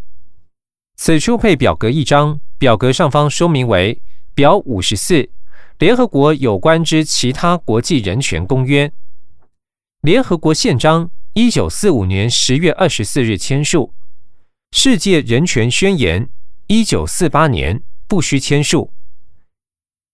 [1.05, 4.01] 此书配表格一张，表格上方说明为
[4.33, 5.29] 表五十四。
[5.77, 8.89] 联合国有关之其他国际人权公约，
[9.99, 13.93] 联合国宪章一九四五年十月二十四日签署，
[14.71, 16.29] 世界人权宣言
[16.67, 18.93] 一九四八年不需签署，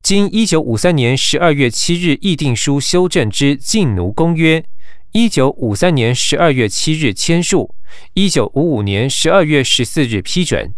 [0.01, 4.65] 经一九五三年十二月七日议定书修正之禁奴公约
[5.11, 7.73] 一九五三年十二月七日签署，
[8.13, 10.71] 一九五五年十二月十四日批准。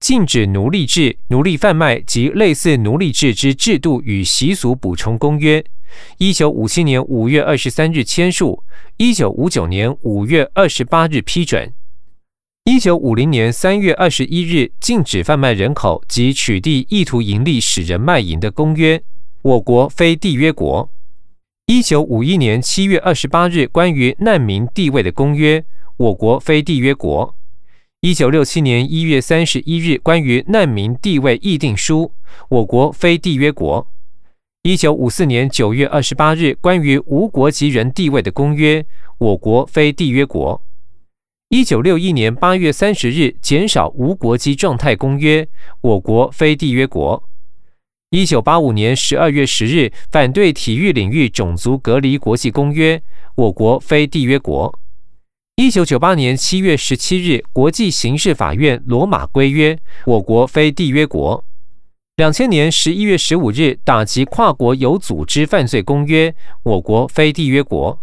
[0.00, 5.64] 禁止奴隶制、奴隶贩卖及类似奴隶制之制度与习俗补充公约，
[6.18, 8.64] 一九五七年五月二十三日签署，
[8.96, 11.72] 一九五九年五月二十八日批准。
[12.64, 19.00] 一九五零年三月二十一日禁止贩卖人口及取缔意图盈利使人卖淫的公约，
[19.42, 20.90] 我国非缔约国。
[21.68, 25.64] 一九五一年七月二十八日关于难民地位的公约，
[25.96, 27.34] 我国非缔约国。
[28.02, 32.12] 一九六七年一月三十一日关于难民地位议定书，
[32.50, 33.84] 我国非缔约国。
[34.62, 38.86] 一九五四年九月二十八日关于无国籍人地位的公约，
[39.18, 40.62] 我国非缔约国。
[41.48, 45.48] 一九六一年八月三十日减少无国籍状态公约，
[45.80, 47.28] 我国非缔约国。
[48.10, 53.02] 一九八五年十二月十日反对体育领域种族隔离国际公约，
[53.34, 54.78] 我国非缔约国。
[55.56, 61.44] 一九九八年七月十七日，国际刑事法院罗马规约，我国非缔约国。
[62.14, 66.32] 两千年十一月十五日，打击跨国有组织犯罪公约，
[66.62, 67.98] 我国非缔约国。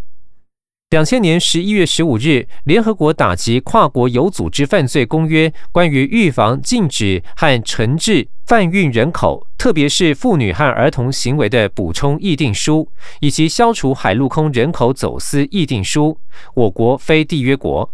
[0.94, 8.28] 两千年十一月十五日，联合国打击跨国有组织犯罪公约关于预防、禁止和惩治。
[8.46, 12.88] 贩运人口，特别是妇女和儿童行为的补充议定书，
[13.22, 16.16] 以及消除海陆空人口走私议定书，
[16.54, 17.90] 我国非缔约国。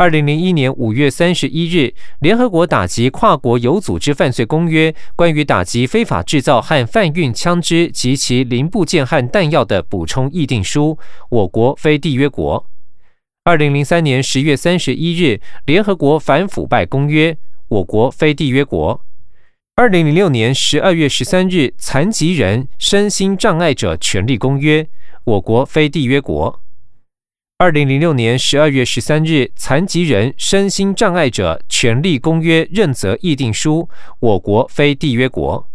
[0.00, 10.96] 二零零一年五月三十一日，联合国打击跨国有组织犯罪公约关于打击非法制造和贩运枪支及其零部件和弹药的补充议定书，
[11.30, 12.64] 我国非缔约国。
[13.42, 17.36] 二零零三年十月三十一日，联合国反腐败公约，
[17.66, 19.04] 我国非缔约国。
[19.74, 24.84] 二零零六年十二月十三日，《残疾人身心障碍者权利公约》，
[25.24, 26.60] 我国非缔约国。
[27.60, 33.88] 二零零六年十二月十三日，《残疾人身心障碍者权利公约认责议定书》，
[34.20, 35.68] 我国非缔约国。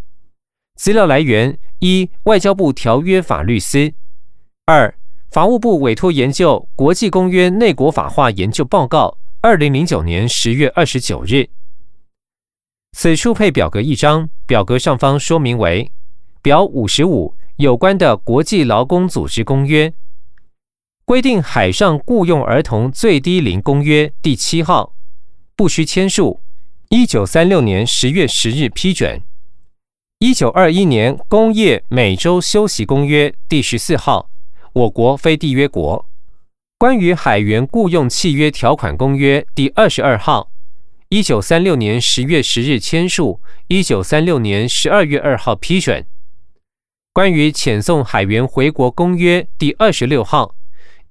[0.77, 3.91] 资料来源：一、外交部条约法律司；
[4.65, 4.95] 二、
[5.29, 11.49] 法务部委托研究国际公约内国法化研究报告，二零零九年十月二十九日。
[12.93, 15.91] 此处配表格一张，表格上方说明为
[16.41, 19.93] 表五十五有关的国际劳工组织公约，
[21.05, 24.95] 规定海上雇佣儿童最低龄公约第七号，
[25.53, 26.39] 不需签署。
[26.87, 29.21] 一九三六年十月十日批准。
[30.19, 34.29] 一九二一年工业每周休息公约第十四号，
[34.71, 36.05] 我国非缔约国。
[36.77, 40.49] 关于海员雇佣契约条款公约第二十二号。
[41.09, 46.05] 一九三六年十月十日签署，一九三六年十二月二号批准。
[47.11, 50.55] 关于遣送海员回国公约第二十六号，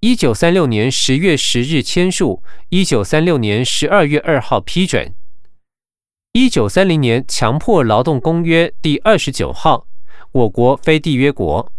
[0.05, 5.14] 一九三六年十月十日签署，一九三六年十二月二号批准。
[6.32, 9.86] 一九三零年强迫劳动公约第二十九号，
[10.32, 11.70] 我国非缔约国。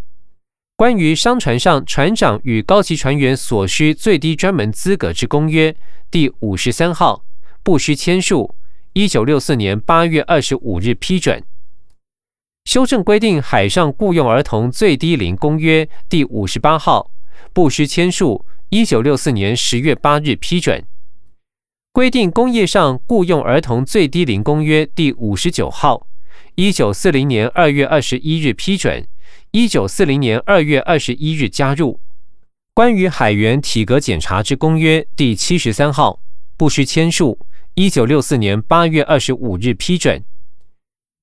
[0.78, 5.76] 关于商船上船长与高级船员所需最低专门资格之公约
[6.10, 7.26] 第五十三号。
[7.62, 8.56] 不需签署。
[8.94, 11.44] 一九六四年八月二十五日批准。
[12.64, 17.12] 修正规定海上雇佣儿童最低龄公约第五十八号，
[17.52, 18.46] 不需签署。
[18.70, 20.84] 一九六四年十月八日批准。
[21.92, 26.08] 规定工业上雇佣儿童最低龄公约第五十九号，
[26.56, 29.08] 一九四零年二月二十一日批准。
[29.52, 32.00] 一九四零年二月二十一日加入。
[32.74, 36.20] 关于海员体格检查之公约第七十三号，
[36.58, 37.38] 不需签署。
[37.76, 40.24] 一九六四年八月二十五日批准。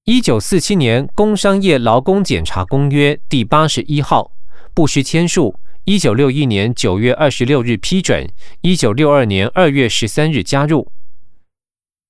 [0.05, 4.31] 一九四七年工商业劳工检查公约第八十一号，
[4.73, 5.57] 不需签署。
[5.85, 8.29] 一九六一年九月二十六日批准。
[8.61, 10.93] 一九六二年二月十三日加入。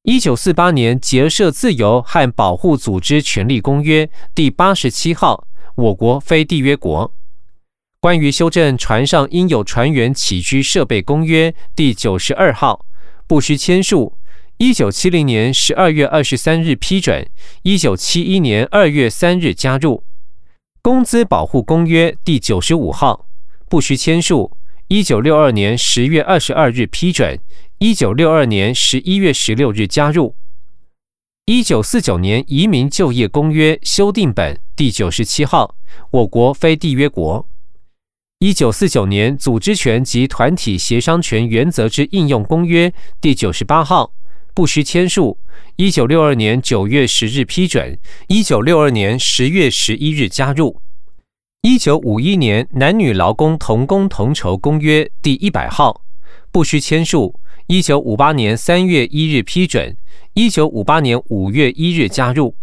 [0.03, 5.47] 一九四八年结社自由和保护组织权利公约第八十七号，
[5.77, 7.12] 我国非缔约国。
[8.01, 12.85] 关于修正船上应有船员起居设备公约第九十二号，
[13.27, 14.16] 不需签署。
[14.57, 17.27] 一九七零年十二月二十三日批准，
[17.62, 20.03] 一九七一年二月三日加入。
[20.83, 23.27] 工资保护公约第九十五号
[23.71, 24.51] 不需签署，
[24.89, 27.39] 一九六二年十月二十二日批准，
[27.79, 30.35] 一九六二年十一月十六日加入。
[31.47, 35.77] 一九四九年移民就业公约修订本第九十七号，
[36.11, 37.47] 我国非缔约国。
[38.41, 44.12] 一九四九年组织权及团体协商权原则之应用公约第九十八号。
[44.53, 45.39] 不需签署。
[45.77, 47.97] 一九六二年九月十日批准，
[48.27, 50.83] 一九六二年十月十一日加入。
[51.63, 56.01] 一九五一年男女劳工同工同酬公约第一百号，
[56.51, 57.39] 不需签署。
[57.67, 59.95] 一九五八年三月一日批准，
[60.33, 62.55] 一九五八年五月一日加入。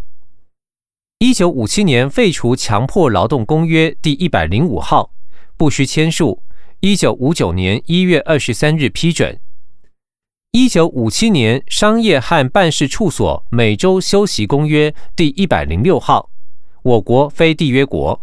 [1.20, 5.12] 一九五七年废除强迫劳动公约第一百零五号，
[5.56, 6.42] 不需签署。
[6.80, 9.40] 一九五九年一月二十三日批准。
[10.54, 16.32] 一九五七年商业和办事处所每周休息公约第一百零六号，
[16.82, 18.20] 我国非缔约国。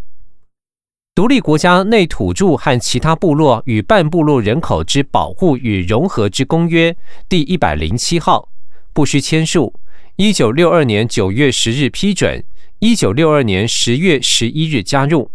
[1.15, 6.97] 独立国家内土著和其他部落与半部落人口之保护与融合之公约
[7.29, 8.49] 第一百零七号，
[8.93, 9.73] 不需签署。
[10.17, 12.43] 一九六二年九月十日批准，
[12.81, 15.31] 一九六二年十月十一日加入。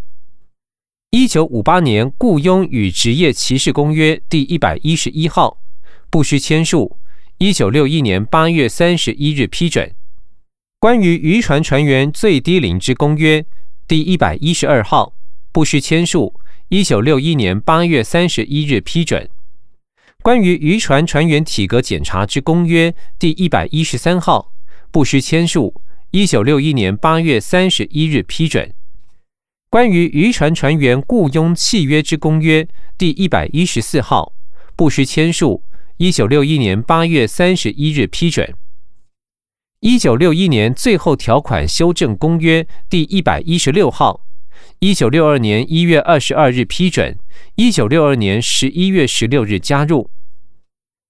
[1.12, 5.56] 一九五八年雇佣与职业歧视公约第一百一十一号。
[6.10, 6.98] 不需签署。
[7.38, 9.90] 一九六一年八月三十一日批准。
[10.78, 13.42] 关于渔船船员最低龄之公约
[13.88, 15.14] 第一百一十二号，
[15.52, 16.34] 不需签署。
[16.68, 19.28] 一九六一年八月三十一日批准。
[20.22, 24.52] 关于渔船船员体格检查之公约第一百一十三号，
[24.90, 25.80] 不需签署。
[26.10, 28.72] 一九六一年八月三十一日批准。
[29.68, 34.32] 关于渔船船员雇佣契约之公约第一百一十四号，
[34.76, 35.62] 不需签署。
[35.96, 38.54] 一九六一年八月三十一日批准。
[39.80, 44.26] 一九六一年最后条款修正公约第一百一十六号。
[44.82, 47.18] 一九六二年一月二十二日批准。
[47.56, 50.10] 一九六二年十一月十六日加入。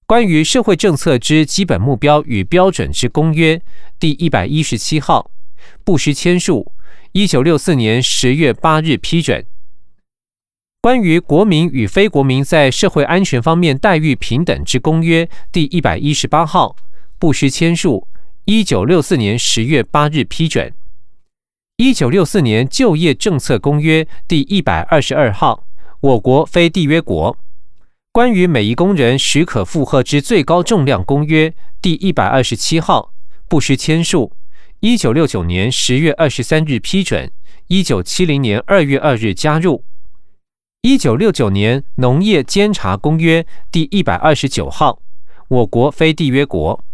[0.05, 3.61] 关于社会政策之基本目标与标准之公约
[3.97, 5.31] 第一百一十七号，
[5.85, 6.73] 不需签署。
[7.13, 9.45] 一九六四年十月八日批准。
[10.81, 16.75] 关于国民与非国民在社会安全方面待遇平等之公约第一百一十八号，
[17.17, 18.05] 不需签署。
[18.43, 20.73] 一九六四年十月八日批准。
[21.83, 25.65] 一九六四年就业政策公约第一百二十二号，
[25.99, 27.35] 我国非缔约国。
[28.11, 31.51] 关于每一工人许可负荷之最高重量公约
[31.81, 33.11] 第一百二十七号，
[33.49, 34.31] 不需签署。
[34.81, 37.31] 一九六九年十月二十三日批准。
[37.65, 39.83] 一九七零年二月二日加入。
[40.83, 45.01] 一九六九年农业监察公约第一百二十九号，
[45.47, 46.85] 我国非缔约国。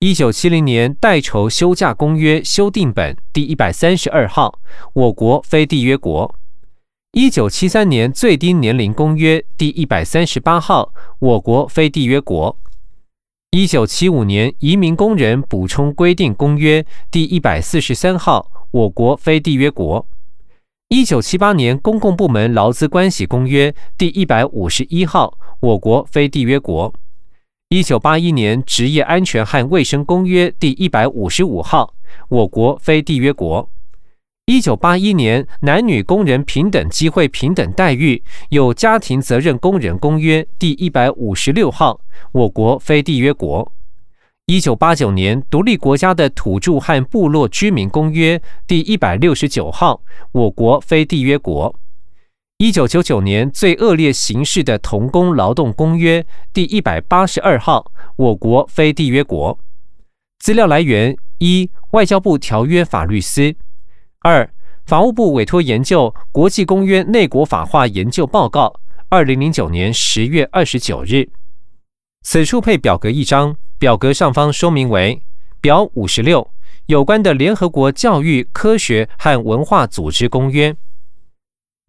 [0.00, 4.60] 一九七零年代酬休假公约修订本第一百三十二号，
[4.92, 6.32] 我国非缔约国。
[7.10, 12.56] 一九七三年最低年龄公约第一百三十八号，我国非缔约国。
[13.50, 20.06] 一九七五年移民工人补充规定公约第一百四十三号，我国非缔约国。
[20.90, 26.94] 一九七八年公共部门劳资关系公约第一百五十一号，我国非缔约国。
[27.70, 31.92] 一九八一年职业安全和卫生公约第一百五十五号，
[32.30, 33.68] 我国非缔约国。
[34.46, 42.00] 一九八一年男女工人平等机会、平等待遇有家庭责任工人公约第一百五十六号，
[42.32, 43.70] 我国非缔约国。
[44.46, 50.00] 一九八九年独立国家的土著和部落居民公约第一百六十九号，
[50.32, 51.78] 我国非缔约国。
[52.60, 59.56] 一九九九年最恶劣形式的童工劳动公约第一百八十二号，我国非缔约国。
[60.40, 63.54] 资料来源：一、外交部条约法律司；
[64.22, 64.52] 二、
[64.86, 68.66] 法务部委托研究《国际公约内国法化研究报告》，
[69.08, 71.28] 二零零九年十月二十九日。
[72.22, 75.22] 此处配表格一张，表格上方说明为
[75.60, 76.50] 表五十六，
[76.86, 80.74] 有关的联合国教育、科学和文化组织公约。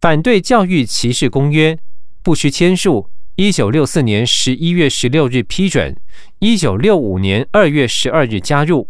[0.01, 1.77] 反对教育歧视公约
[2.23, 3.09] 不需签署。
[3.35, 5.95] 一九六四年十一月十六日批准，
[6.39, 8.89] 一九六五年二月十二日加入。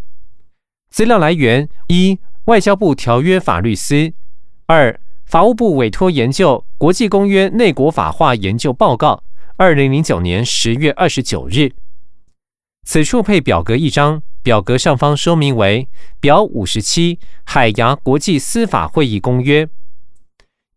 [0.89, 4.11] 资料来源：一、外交部条约法律司；
[4.65, 9.23] 二、法务部委托研究《国际公约内国法化研究报告》，
[9.57, 11.71] 二零零九年十月二十九日。
[12.83, 15.87] 此处配表格一张，表格上方说明为
[16.19, 19.69] 表五十七：海牙国际司法会议公约。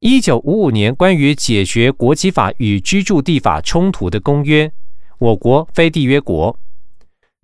[0.05, 4.73] 一九五五年关于解决国籍法与居住地法冲突的公约，
[5.21, 6.59] 我国非缔约国。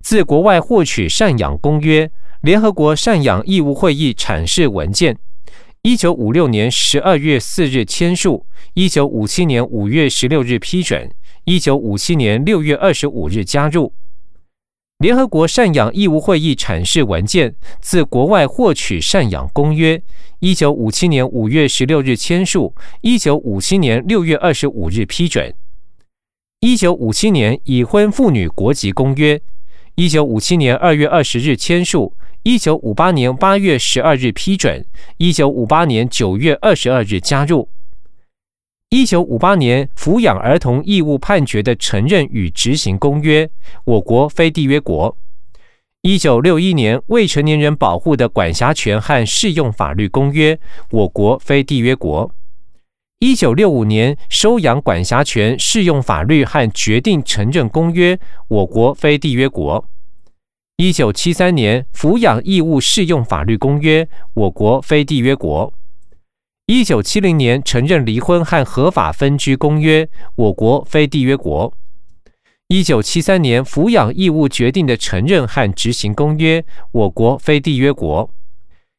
[0.03, 5.17] 自国外获取赡养公约，联合国赡养义务会议阐释文件，
[5.83, 11.09] 一九五六年十二月四日签署，一九五七年五月十六日批准，
[11.45, 13.93] 一九五七年六月二十五日加入。
[14.99, 20.01] 联合国赡养义务会议阐释文件，自国外获取赡养公约。
[20.39, 25.55] 一九五七年五月十六日签署，一九五七年六月二十五日批准。
[26.59, 29.39] 一九五七年已婚妇女国籍公约，
[29.95, 34.85] 一九五七年二月二十日签署，一九五八年八月十二日批准，
[35.15, 37.69] 一九五八年九月二十二日加入。
[38.91, 43.47] 一九五八年抚养儿童义务判决的承认与执行公约，
[43.85, 45.15] 我国非缔约国。
[46.01, 50.59] 一九六一年未成年人保护的管辖权和适用法律公约，
[50.89, 52.31] 我国非缔约国。
[53.19, 59.87] 一九六五年收养管辖权适用法律和决定承认公约，我国非缔约国。
[60.77, 65.71] 一九七三年抚养义务适用法律公约，我国非缔约国。
[66.71, 71.73] 一九七零年承认离婚和合法分居公约，我国非缔约国。
[72.67, 78.29] 一九七三年抚养义务决定的承认和执行公约，我国非缔约国。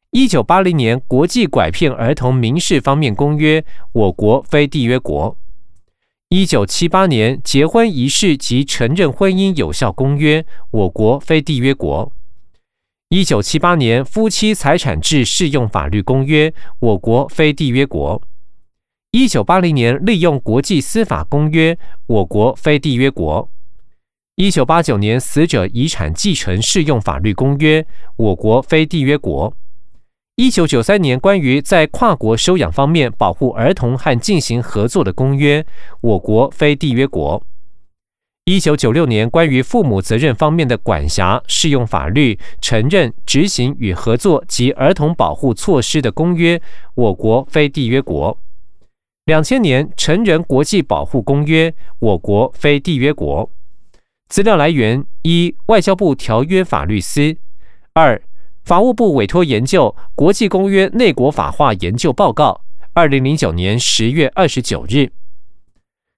[0.09, 3.63] 一九八零年国际拐骗儿童民事方面公约，
[3.93, 5.37] 我国非缔约国。
[6.27, 12.11] 一九七八年结婚仪式及承认婚姻有效公约，我国非缔约国。
[13.13, 18.21] 一九七八年夫妻财产制适用法律公约，我国非缔约国。
[19.11, 23.49] 一九八零年利用国际司法公约，我国非缔约国。
[24.35, 27.85] 一九八九年，死者遗产继承适用法律公约，
[28.15, 29.53] 我国非缔约国。
[30.37, 35.65] 一九九三年，关于在跨国收养方面保护儿童和进行合作的公约，
[35.99, 37.45] 我国非缔约国。
[38.45, 46.59] 一九九六年，关于父母责任方面的管辖适用法律承认、执行与合作及儿童保护措施的公约，
[46.95, 48.35] 我国非缔约国。
[49.25, 53.47] 两千年，成人国际保护公约，我国非缔约国。
[54.27, 57.35] 资料来源：一、外交部条约法律司；
[57.93, 58.19] 二、
[58.63, 62.61] 法务部委托研究《国际公约内国法化研究报告》，
[62.93, 65.11] 二零零九年十月二十九日。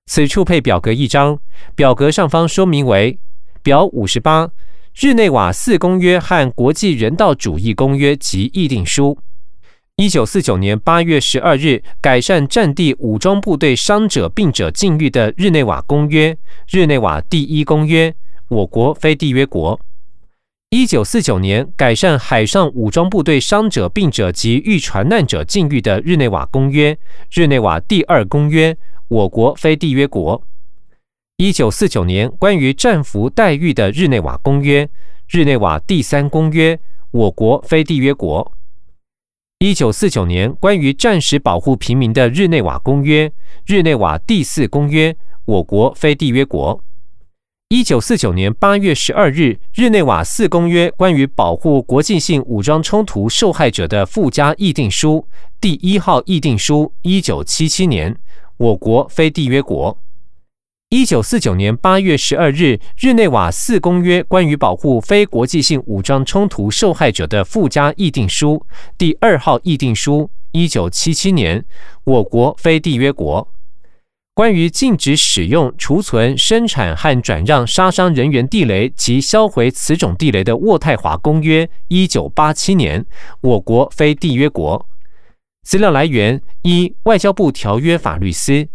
[0.05, 1.39] 此处配表格一张，
[1.75, 3.17] 表格上方说明为
[3.61, 4.49] 表五十八：
[4.99, 9.17] 日内瓦四公约和国际人道主义公约及议定书。
[9.95, 16.35] 一九四九年八月十二日改善战地武装部队伤者病者境遇的日内瓦公约，
[16.69, 18.13] 日内瓦第一公约，
[18.49, 19.79] 我国非缔约国。
[20.71, 26.97] 一九四九年改善海上武装部队伤者病者及遇船难者境遇的日内瓦公约，
[27.31, 28.75] 日内瓦第二公约，
[29.07, 30.41] 我国非缔约国。
[31.37, 34.89] 一九四九年关于战俘待遇的日内瓦公约，
[35.27, 36.79] 日内瓦第三公约，
[37.11, 38.51] 我国非缔约国。
[39.59, 43.31] 一九四九年关于战时保护平民的日内瓦公约，
[43.65, 46.83] 日内瓦第四公约，我国非缔约国。
[47.69, 55.27] 一九四九年八月十二日，日内瓦四公约关于保护国际性武装冲突受害者的附加议定书，
[55.59, 58.15] 第一号议定书，一九七七年，
[58.57, 59.97] 我国非缔约国。
[60.89, 68.63] 一九四九年八月十二日，日内瓦四公约关于保护非国际性武装冲突受害者的附加议定书
[68.95, 71.65] 第二号议定书，一九七七年，
[72.03, 73.47] 我国非缔约国。
[74.35, 83.03] 关于禁止使用、储存、生产和转让杀伤人员地雷及销毁此种地雷的渥太华公约，一九八七年，
[83.41, 84.87] 我国非缔约国。
[85.63, 88.67] 资料来源：一、外交部条约法律司；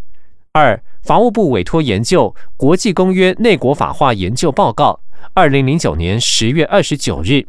[0.51, 4.99] 二、法务部委托研究《国际公约内国法化研究报告》，
[5.33, 7.47] 二零零九年十月二十九日。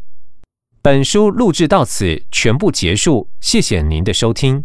[0.82, 4.64] 本书录制到此全部结束，谢谢您的收听。